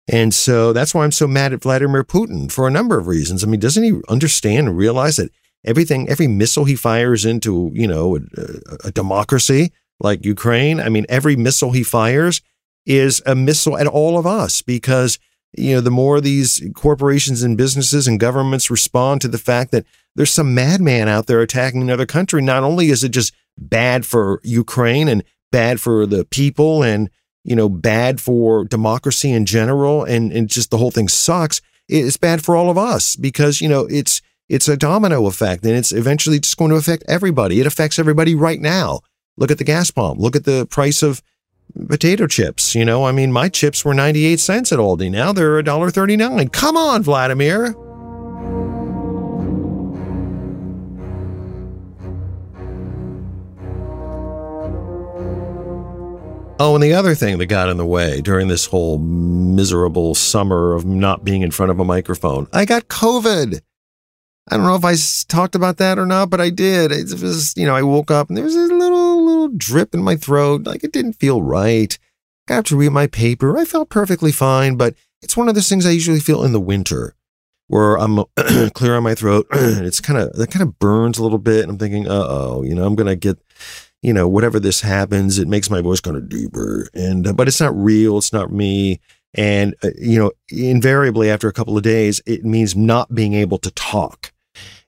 And 0.07 0.33
so 0.33 0.73
that's 0.73 0.93
why 0.93 1.03
I'm 1.03 1.11
so 1.11 1.27
mad 1.27 1.53
at 1.53 1.61
Vladimir 1.61 2.03
Putin 2.03 2.51
for 2.51 2.67
a 2.67 2.71
number 2.71 2.97
of 2.97 3.07
reasons. 3.07 3.43
I 3.43 3.47
mean, 3.47 3.59
doesn't 3.59 3.83
he 3.83 4.01
understand 4.09 4.67
and 4.67 4.77
realize 4.77 5.15
that 5.15 5.31
everything, 5.63 6.09
every 6.09 6.27
missile 6.27 6.65
he 6.65 6.75
fires 6.75 7.23
into, 7.23 7.71
you 7.73 7.87
know, 7.87 8.17
a, 8.17 8.87
a 8.87 8.91
democracy 8.91 9.71
like 9.99 10.25
Ukraine, 10.25 10.81
I 10.81 10.89
mean, 10.89 11.05
every 11.07 11.37
missile 11.37 11.71
he 11.71 11.83
fires 11.83 12.41
is 12.85 13.21
a 13.25 13.35
missile 13.35 13.77
at 13.77 13.87
all 13.87 14.17
of 14.17 14.25
us 14.25 14.61
because 14.61 15.19
you 15.57 15.75
know, 15.75 15.81
the 15.81 15.91
more 15.91 16.21
these 16.21 16.65
corporations 16.75 17.43
and 17.43 17.57
businesses 17.57 18.07
and 18.07 18.19
governments 18.19 18.71
respond 18.71 19.21
to 19.21 19.27
the 19.27 19.37
fact 19.37 19.71
that 19.71 19.85
there's 20.15 20.31
some 20.31 20.53
madman 20.53 21.07
out 21.07 21.27
there 21.27 21.41
attacking 21.41 21.81
another 21.81 22.05
country, 22.05 22.41
not 22.41 22.63
only 22.63 22.89
is 22.89 23.03
it 23.03 23.09
just 23.09 23.33
bad 23.57 24.05
for 24.05 24.39
Ukraine 24.43 25.07
and 25.07 25.23
bad 25.51 25.79
for 25.79 26.05
the 26.05 26.25
people 26.25 26.83
and, 26.83 27.09
you 27.43 27.55
know, 27.55 27.69
bad 27.69 28.19
for 28.21 28.65
democracy 28.65 29.31
in 29.31 29.45
general 29.45 30.03
and, 30.03 30.31
and 30.31 30.49
just 30.49 30.69
the 30.69 30.77
whole 30.77 30.91
thing 30.91 31.07
sucks, 31.07 31.61
it's 31.87 32.17
bad 32.17 32.43
for 32.43 32.55
all 32.55 32.69
of 32.69 32.77
us 32.77 33.15
because, 33.15 33.61
you 33.61 33.67
know, 33.67 33.87
it's 33.89 34.21
it's 34.49 34.67
a 34.67 34.75
domino 34.75 35.27
effect 35.27 35.63
and 35.63 35.75
it's 35.75 35.93
eventually 35.93 36.37
just 36.37 36.57
going 36.57 36.71
to 36.71 36.77
affect 36.77 37.03
everybody. 37.07 37.61
It 37.61 37.67
affects 37.67 37.97
everybody 37.97 38.35
right 38.35 38.59
now. 38.59 38.99
Look 39.37 39.49
at 39.49 39.57
the 39.57 39.63
gas 39.63 39.91
pump. 39.91 40.19
Look 40.19 40.35
at 40.35 40.43
the 40.43 40.65
price 40.65 41.01
of 41.01 41.21
potato 41.87 42.27
chips. 42.27 42.75
You 42.75 42.83
know, 42.83 43.05
I 43.05 43.13
mean, 43.13 43.31
my 43.31 43.47
chips 43.47 43.85
were 43.85 43.93
98 43.93 44.41
cents 44.41 44.73
at 44.73 44.79
Aldi. 44.79 45.09
Now 45.09 45.31
they're 45.31 45.63
$1.39. 45.63 46.51
Come 46.51 46.75
on, 46.75 47.01
Vladimir. 47.01 47.75
Oh, 56.63 56.75
and 56.75 56.83
the 56.83 56.93
other 56.93 57.15
thing 57.15 57.39
that 57.39 57.47
got 57.47 57.69
in 57.69 57.77
the 57.77 57.85
way 57.87 58.21
during 58.21 58.47
this 58.47 58.67
whole 58.67 58.99
miserable 58.99 60.13
summer 60.13 60.73
of 60.73 60.85
not 60.85 61.23
being 61.23 61.41
in 61.41 61.49
front 61.49 61.71
of 61.71 61.79
a 61.79 61.83
microphone, 61.83 62.47
I 62.53 62.65
got 62.65 62.87
COVID. 62.87 63.59
I 64.47 64.57
don't 64.57 64.67
know 64.67 64.75
if 64.75 64.85
I 64.85 64.93
talked 65.27 65.55
about 65.55 65.77
that 65.77 65.97
or 65.97 66.05
not, 66.05 66.29
but 66.29 66.39
I 66.39 66.51
did. 66.51 66.91
It 66.91 67.19
was, 67.19 67.57
you 67.57 67.65
know, 67.65 67.73
I 67.73 67.81
woke 67.81 68.11
up 68.11 68.29
and 68.29 68.37
there 68.37 68.43
was 68.43 68.55
a 68.55 68.59
little 68.59 69.25
little 69.25 69.47
drip 69.47 69.95
in 69.95 70.03
my 70.03 70.15
throat, 70.15 70.67
like 70.67 70.83
it 70.83 70.91
didn't 70.91 71.13
feel 71.13 71.41
right. 71.41 71.97
I 72.47 72.53
got 72.53 72.65
to 72.67 72.77
read 72.77 72.91
my 72.91 73.07
paper. 73.07 73.57
I 73.57 73.65
felt 73.65 73.89
perfectly 73.89 74.31
fine, 74.31 74.75
but 74.75 74.93
it's 75.23 75.35
one 75.35 75.49
of 75.49 75.55
those 75.55 75.67
things 75.67 75.87
I 75.87 75.89
usually 75.89 76.19
feel 76.19 76.43
in 76.43 76.51
the 76.51 76.59
winter 76.59 77.15
where 77.69 77.97
I'm 77.97 78.23
clear 78.75 78.95
on 78.97 79.01
my 79.01 79.15
throat. 79.15 79.47
it's 79.51 79.99
kind 79.99 80.19
of, 80.19 80.33
that 80.33 80.51
kind 80.51 80.61
of 80.61 80.77
burns 80.77 81.17
a 81.17 81.23
little 81.23 81.39
bit. 81.39 81.63
And 81.63 81.71
I'm 81.71 81.79
thinking, 81.79 82.07
uh 82.07 82.27
oh, 82.29 82.61
you 82.61 82.75
know, 82.75 82.85
I'm 82.85 82.93
going 82.93 83.07
to 83.07 83.15
get, 83.15 83.39
you 84.01 84.13
know, 84.13 84.27
whatever 84.27 84.59
this 84.59 84.81
happens, 84.81 85.37
it 85.37 85.47
makes 85.47 85.69
my 85.69 85.81
voice 85.81 85.99
kind 85.99 86.17
of 86.17 86.29
deeper. 86.29 86.89
And, 86.93 87.27
uh, 87.27 87.33
but 87.33 87.47
it's 87.47 87.59
not 87.59 87.75
real. 87.75 88.17
It's 88.17 88.33
not 88.33 88.51
me. 88.51 88.99
And, 89.33 89.75
uh, 89.83 89.91
you 89.97 90.19
know, 90.19 90.31
invariably 90.49 91.29
after 91.29 91.47
a 91.47 91.53
couple 91.53 91.77
of 91.77 91.83
days, 91.83 92.21
it 92.25 92.43
means 92.43 92.75
not 92.75 93.13
being 93.13 93.33
able 93.33 93.57
to 93.59 93.71
talk. 93.71 94.33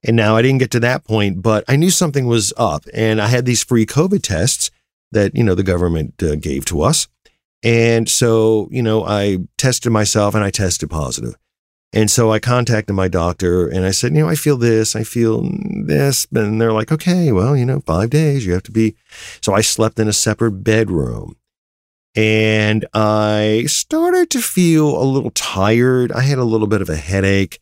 And 0.04 0.16
now 0.16 0.36
I 0.36 0.42
didn't 0.42 0.60
get 0.60 0.72
to 0.72 0.80
that 0.82 1.06
point, 1.06 1.42
but 1.42 1.64
I 1.68 1.76
knew 1.76 1.90
something 1.90 2.26
was 2.26 2.52
up 2.58 2.84
and 2.94 3.22
I 3.22 3.28
had 3.28 3.46
these 3.46 3.64
free 3.64 3.86
COVID 3.86 4.22
tests 4.22 4.70
that, 5.12 5.36
you 5.36 5.44
know, 5.44 5.56
the 5.56 5.64
government 5.64 6.22
uh, 6.22 6.36
gave 6.36 6.66
to 6.66 6.82
us. 6.82 7.08
And 7.64 8.10
so, 8.10 8.68
you 8.72 8.84
know, 8.84 9.06
I 9.06 9.40
tested 9.58 9.94
myself 9.94 10.36
and 10.36 10.44
I 10.44 10.50
tested 10.50 10.90
positive. 10.90 11.36
And 11.94 12.10
so 12.10 12.32
I 12.32 12.40
contacted 12.40 12.96
my 12.96 13.08
doctor 13.08 13.68
and 13.68 13.86
I 13.86 13.92
said, 13.92 14.16
you 14.16 14.24
know, 14.24 14.30
I 14.30 14.36
feel 14.36 14.58
this, 14.58 14.96
I 14.96 15.04
feel 15.04 15.48
this. 15.86 16.26
And 16.34 16.60
they're 16.60 16.74
like, 16.74 16.92
okay, 16.92 17.32
well, 17.32 17.56
you 17.56 17.66
know, 17.66 17.82
five 17.82 18.10
days, 18.10 18.46
you 18.46 18.54
have 18.54 18.64
to 18.64 18.72
be. 18.72 18.96
So 19.42 19.54
I 19.54 19.62
slept 19.62 20.00
in 20.00 20.08
a 20.08 20.14
separate 20.14 20.64
bedroom 20.64 21.36
and 22.16 22.86
I 22.94 23.66
started 23.68 24.32
to 24.32 24.42
feel 24.42 25.00
a 25.00 25.06
little 25.06 25.32
tired. 25.32 26.12
I 26.12 26.22
had 26.22 26.40
a 26.40 26.44
little 26.44 26.68
bit 26.68 26.82
of 26.82 26.90
a 26.90 26.96
headache, 26.96 27.60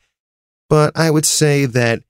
but 0.70 0.98
I 0.98 1.12
would 1.12 1.26
say 1.26 1.66
that 1.66 2.04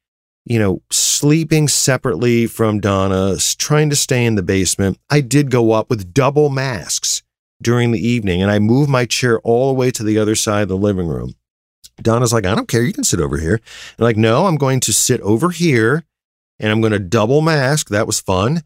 you 0.46 0.58
know, 0.58 0.82
sleeping 0.90 1.68
separately 1.68 2.48
from 2.48 2.80
Donna, 2.80 3.38
trying 3.58 3.90
to 3.92 3.96
stay 3.96 4.26
in 4.26 4.36
the 4.36 4.44
basement. 4.44 4.98
I 5.10 5.22
did 5.22 5.52
go 5.52 5.72
up 5.72 5.90
with 5.90 6.14
double 6.14 6.50
masks 6.50 7.22
during 7.62 7.92
the 7.92 8.06
evening 8.06 8.42
and 8.42 8.50
I 8.50 8.58
moved 8.58 8.90
my 8.90 9.06
chair 9.06 9.40
all 9.42 9.68
the 9.68 9.80
way 9.80 9.92
to 9.92 10.04
the 10.04 10.18
other 10.18 10.36
side 10.36 10.64
of 10.64 10.70
the 10.70 10.78
living 10.78 11.08
room. 11.08 11.36
Donna's 12.04 12.34
like, 12.34 12.46
I 12.46 12.56
don't 12.56 12.68
care. 12.68 12.84
You 12.84 12.94
can 12.94 13.04
sit 13.04 13.20
over 13.20 13.38
here. 13.38 13.60
I'm 13.98 14.04
like, 14.04 14.18
no, 14.18 14.46
I'm 14.46 14.58
going 14.58 14.80
to 14.82 14.94
sit 14.94 15.22
over 15.22 15.50
here 15.50 16.04
and 16.60 16.72
I'm 16.72 16.82
going 16.82 16.94
to 16.94 17.00
double 17.00 17.42
mask. 17.42 17.90
That 17.90 18.08
was 18.08 18.20
fun. 18.20 18.62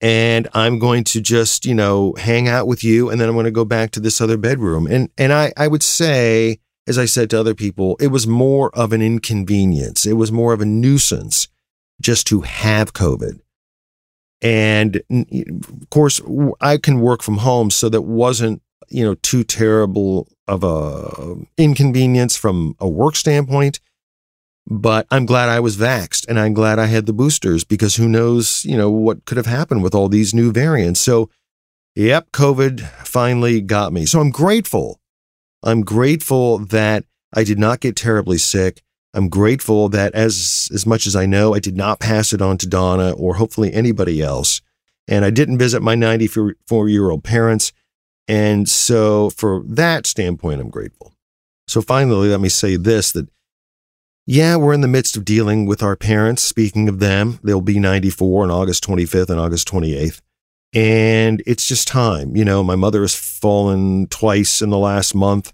And 0.00 0.46
I'm 0.52 0.78
going 0.78 1.04
to 1.04 1.20
just, 1.20 1.64
you 1.64 1.74
know, 1.74 2.14
hang 2.18 2.48
out 2.48 2.66
with 2.66 2.84
you. 2.84 3.08
And 3.08 3.20
then 3.20 3.28
I'm 3.28 3.34
going 3.34 3.44
to 3.44 3.50
go 3.50 3.64
back 3.64 3.92
to 3.92 4.00
this 4.00 4.20
other 4.20 4.36
bedroom. 4.36 4.86
And, 4.86 5.10
and 5.16 5.32
I, 5.32 5.52
I 5.56 5.68
would 5.68 5.82
say, 5.82 6.58
as 6.86 6.98
I 6.98 7.06
said 7.06 7.30
to 7.30 7.40
other 7.40 7.54
people, 7.54 7.96
it 7.98 8.08
was 8.08 8.26
more 8.26 8.70
of 8.76 8.92
an 8.92 9.00
inconvenience. 9.00 10.04
It 10.04 10.12
was 10.12 10.30
more 10.30 10.52
of 10.52 10.60
a 10.60 10.66
nuisance 10.66 11.48
just 12.00 12.26
to 12.26 12.42
have 12.42 12.92
COVID. 12.92 13.40
And 14.42 15.02
of 15.10 15.90
course, 15.90 16.20
I 16.60 16.76
can 16.76 17.00
work 17.00 17.22
from 17.22 17.38
home, 17.38 17.70
so 17.70 17.88
that 17.88 18.02
wasn't, 18.02 18.60
you 18.88 19.04
know, 19.04 19.14
too 19.14 19.44
terrible 19.44 20.28
of 20.46 20.62
a 20.64 21.36
inconvenience 21.56 22.36
from 22.36 22.76
a 22.80 22.88
work 22.88 23.16
standpoint. 23.16 23.80
But 24.68 25.06
I'm 25.12 25.26
glad 25.26 25.48
I 25.48 25.60
was 25.60 25.76
vaxxed 25.76 26.26
and 26.28 26.40
I'm 26.40 26.52
glad 26.52 26.78
I 26.80 26.86
had 26.86 27.06
the 27.06 27.12
boosters 27.12 27.62
because 27.62 27.96
who 27.96 28.08
knows, 28.08 28.64
you 28.64 28.76
know, 28.76 28.90
what 28.90 29.24
could 29.24 29.36
have 29.36 29.46
happened 29.46 29.84
with 29.84 29.94
all 29.94 30.08
these 30.08 30.34
new 30.34 30.50
variants. 30.50 31.00
So, 31.00 31.30
yep, 31.94 32.32
COVID 32.32 32.80
finally 33.06 33.60
got 33.60 33.92
me. 33.92 34.06
So 34.06 34.20
I'm 34.20 34.30
grateful 34.30 35.00
I'm 35.66 35.80
grateful 35.80 36.58
that 36.58 37.04
I 37.34 37.42
did 37.42 37.58
not 37.58 37.80
get 37.80 37.96
terribly 37.96 38.38
sick. 38.38 38.82
I'm 39.12 39.28
grateful 39.28 39.88
that 39.88 40.14
as 40.14 40.68
as 40.72 40.86
much 40.86 41.06
as 41.06 41.16
I 41.16 41.26
know, 41.26 41.54
I 41.54 41.58
did 41.58 41.76
not 41.76 41.98
pass 41.98 42.32
it 42.32 42.40
on 42.40 42.56
to 42.58 42.68
Donna 42.68 43.12
or 43.12 43.34
hopefully 43.34 43.72
anybody 43.72 44.22
else. 44.22 44.60
And 45.08 45.24
I 45.24 45.30
didn't 45.30 45.58
visit 45.58 45.82
my 45.82 45.96
94 45.96 46.88
year 46.88 47.10
old 47.10 47.24
parents. 47.24 47.72
And 48.28 48.68
so, 48.68 49.30
for 49.30 49.62
that 49.66 50.06
standpoint, 50.06 50.60
I'm 50.60 50.70
grateful. 50.70 51.12
So, 51.68 51.80
finally, 51.80 52.28
let 52.28 52.40
me 52.40 52.48
say 52.48 52.76
this 52.76 53.12
that, 53.12 53.28
yeah, 54.26 54.56
we're 54.56 54.72
in 54.72 54.80
the 54.80 54.88
midst 54.88 55.16
of 55.16 55.24
dealing 55.24 55.66
with 55.66 55.82
our 55.82 55.94
parents. 55.94 56.42
Speaking 56.42 56.88
of 56.88 56.98
them, 56.98 57.38
they'll 57.44 57.60
be 57.60 57.78
94 57.78 58.44
on 58.44 58.50
August 58.50 58.84
25th 58.84 59.30
and 59.30 59.38
August 59.38 59.68
28th. 59.68 60.20
And 60.74 61.42
it's 61.46 61.66
just 61.66 61.86
time. 61.86 62.36
You 62.36 62.44
know, 62.44 62.64
my 62.64 62.74
mother 62.74 63.02
has 63.02 63.14
fallen 63.14 64.08
twice 64.08 64.60
in 64.60 64.70
the 64.70 64.78
last 64.78 65.14
month. 65.14 65.52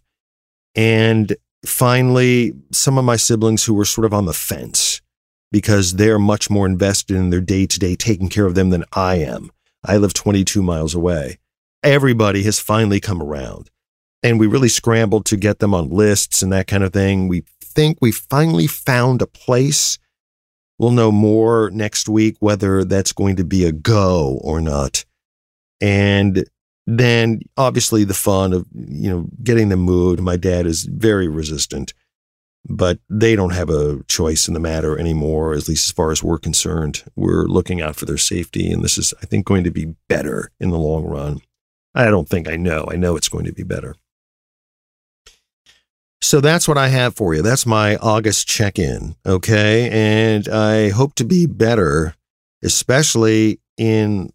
And 0.75 1.37
finally, 1.67 2.55
some 2.73 2.97
of 2.97 3.05
my 3.05 3.17
siblings 3.17 3.65
who 3.65 3.75
were 3.75 3.85
sort 3.85 4.07
of 4.07 4.15
on 4.15 4.25
the 4.25 4.33
fence 4.33 5.03
because 5.51 5.97
they're 5.97 6.19
much 6.19 6.49
more 6.49 6.67
invested 6.67 7.15
in 7.15 7.29
their 7.29 7.41
day 7.41 7.67
to 7.67 7.79
day 7.79 7.95
taking 7.95 8.31
care 8.31 8.47
of 8.47 8.55
them 8.55 8.71
than 8.71 8.85
I 8.93 9.17
am. 9.17 9.51
I 9.85 9.99
live 9.99 10.15
22 10.15 10.63
miles 10.63 10.95
away. 10.95 11.39
Everybody 11.83 12.43
has 12.45 12.59
finally 12.61 13.01
come 13.01 13.23
around. 13.23 13.71
And 14.23 14.39
we 14.39 14.47
really 14.47 14.69
scrambled 14.69 15.27
to 15.27 15.37
get 15.37 15.59
them 15.59 15.75
on 15.75 15.91
lists 15.91 16.43
and 16.43 16.53
that 16.53 16.69
kind 16.69 16.85
of 16.85 16.93
thing. 16.93 17.27
We 17.27 17.43
think 17.61 17.99
we 18.01 18.13
finally 18.13 18.69
found 18.69 19.21
a 19.21 19.27
place. 19.27 19.99
We'll 20.79 20.93
know 20.93 21.11
more 21.11 21.71
next 21.73 22.09
week 22.09 22.37
whether 22.39 22.85
that's 22.85 23.13
going 23.13 23.37
to 23.37 23.45
be 23.45 23.65
a 23.65 23.73
go 23.73 24.39
or 24.43 24.61
not. 24.61 25.05
And 25.81 26.45
then 26.87 27.41
obviously 27.57 28.05
the 28.05 28.15
fun 28.15 28.53
of, 28.53 28.67
you 28.73 29.11
know, 29.11 29.27
getting 29.43 29.69
them 29.69 29.81
moved. 29.81 30.21
My 30.21 30.37
dad 30.37 30.67
is 30.67 30.85
very 30.85 31.27
resistant, 31.27 31.93
but 32.69 33.01
they 33.09 33.35
don't 33.35 33.55
have 33.55 33.71
a 33.71 34.03
choice 34.05 34.47
in 34.47 34.55
the 34.55 34.61
matter 34.61 34.97
anymore, 34.97 35.55
at 35.55 35.69
least 35.69 35.91
as 35.91 35.93
far 35.93 36.13
as 36.13 36.23
we're 36.23 36.39
concerned. 36.39 37.03
We're 37.17 37.47
looking 37.47 37.81
out 37.81 37.97
for 37.97 38.07
their 38.07 38.19
safety. 38.19 38.71
And 38.71 38.85
this 38.85 38.99
is, 38.99 39.13
I 39.21 39.27
think, 39.27 39.47
going 39.47 39.65
to 39.65 39.73
be 39.73 39.95
better 40.09 40.51
in 40.61 40.71
the 40.71 40.79
long 40.79 41.05
run. 41.05 41.41
I 41.95 42.07
don't 42.07 42.29
think 42.29 42.49
I 42.49 42.57
know. 42.57 42.87
I 42.91 42.97
know 42.97 43.17
it's 43.17 43.29
going 43.29 43.45
to 43.45 43.53
be 43.53 43.63
better. 43.63 43.95
So 46.21 46.41
that's 46.41 46.69
what 46.69 46.79
I 46.79 46.89
have 46.89 47.17
for 47.17 47.35
you. 47.35 47.43
That's 47.43 47.67
my 47.67 47.97
August 47.97 48.47
check 48.47 48.79
in. 48.79 49.17
Okay. 49.27 49.91
And 49.91 50.49
I 50.49 50.91
hope 50.91 51.15
to 51.17 51.25
be 51.25 51.47
better, 51.47 52.15
especially 52.63 53.61
in 53.77 54.33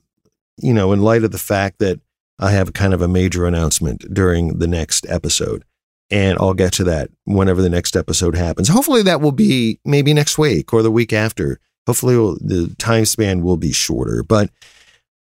you 0.57 0.73
know, 0.73 0.91
in 0.91 1.01
light 1.01 1.23
of 1.23 1.31
the 1.31 1.37
fact 1.37 1.79
that 1.79 1.99
I 2.39 2.51
have 2.51 2.73
kind 2.73 2.93
of 2.93 3.01
a 3.01 3.07
major 3.07 3.45
announcement 3.45 4.13
during 4.13 4.59
the 4.59 4.67
next 4.67 5.05
episode. 5.07 5.63
And 6.09 6.37
I'll 6.39 6.53
get 6.53 6.73
to 6.73 6.83
that 6.85 7.09
whenever 7.25 7.61
the 7.61 7.69
next 7.69 7.95
episode 7.95 8.35
happens. 8.35 8.69
Hopefully, 8.69 9.01
that 9.03 9.19
will 9.19 9.33
be 9.33 9.79
maybe 9.83 10.13
next 10.13 10.37
week 10.37 10.73
or 10.73 10.81
the 10.81 10.91
week 10.91 11.11
after. 11.11 11.59
Hopefully, 11.85 12.15
the 12.15 12.73
time 12.77 13.05
span 13.05 13.43
will 13.43 13.57
be 13.57 13.73
shorter. 13.73 14.23
But 14.23 14.49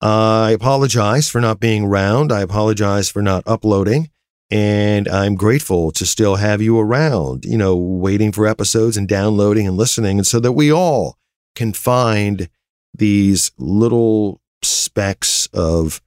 I 0.06 0.52
apologize 0.52 1.30
for 1.30 1.42
not 1.42 1.60
being 1.60 1.86
around. 1.86 2.32
I 2.32 2.42
apologize 2.42 3.10
for 3.10 3.24
not 3.24 3.42
uploading. 3.48 4.12
And 4.52 5.08
I'm 5.08 5.34
grateful 5.34 5.92
to 5.94 6.06
still 6.06 6.36
have 6.36 6.62
you 6.62 6.80
around, 6.80 7.44
you 7.44 7.58
know, 7.58 7.76
waiting 7.76 8.32
for 8.32 8.46
episodes 8.46 8.98
and 8.98 9.08
downloading 9.08 9.68
and 9.68 9.76
listening. 9.76 10.20
And 10.20 10.28
so 10.28 10.40
that 10.42 10.52
we 10.52 10.72
all 10.72 11.18
can 11.56 11.74
find 11.74 12.50
these 12.94 13.52
little 13.58 14.42
specks 14.62 15.48
of 15.56 16.00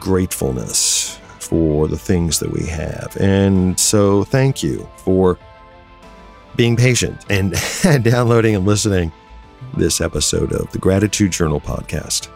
gratefulness 0.00 1.20
for 1.38 1.86
the 1.86 1.96
things 1.96 2.40
that 2.40 2.50
we 2.50 2.66
have. 2.66 3.16
And 3.20 3.78
so 3.78 4.24
thank 4.24 4.64
you 4.64 4.88
for 4.96 5.38
being 6.56 6.74
patient 6.74 7.24
and 7.30 7.54
downloading 8.02 8.56
and 8.56 8.66
listening 8.66 9.12
this 9.76 10.00
episode 10.00 10.52
of 10.52 10.70
the 10.72 10.78
Gratitude 10.78 11.32
Journal 11.32 11.60
podcast. 11.60 12.28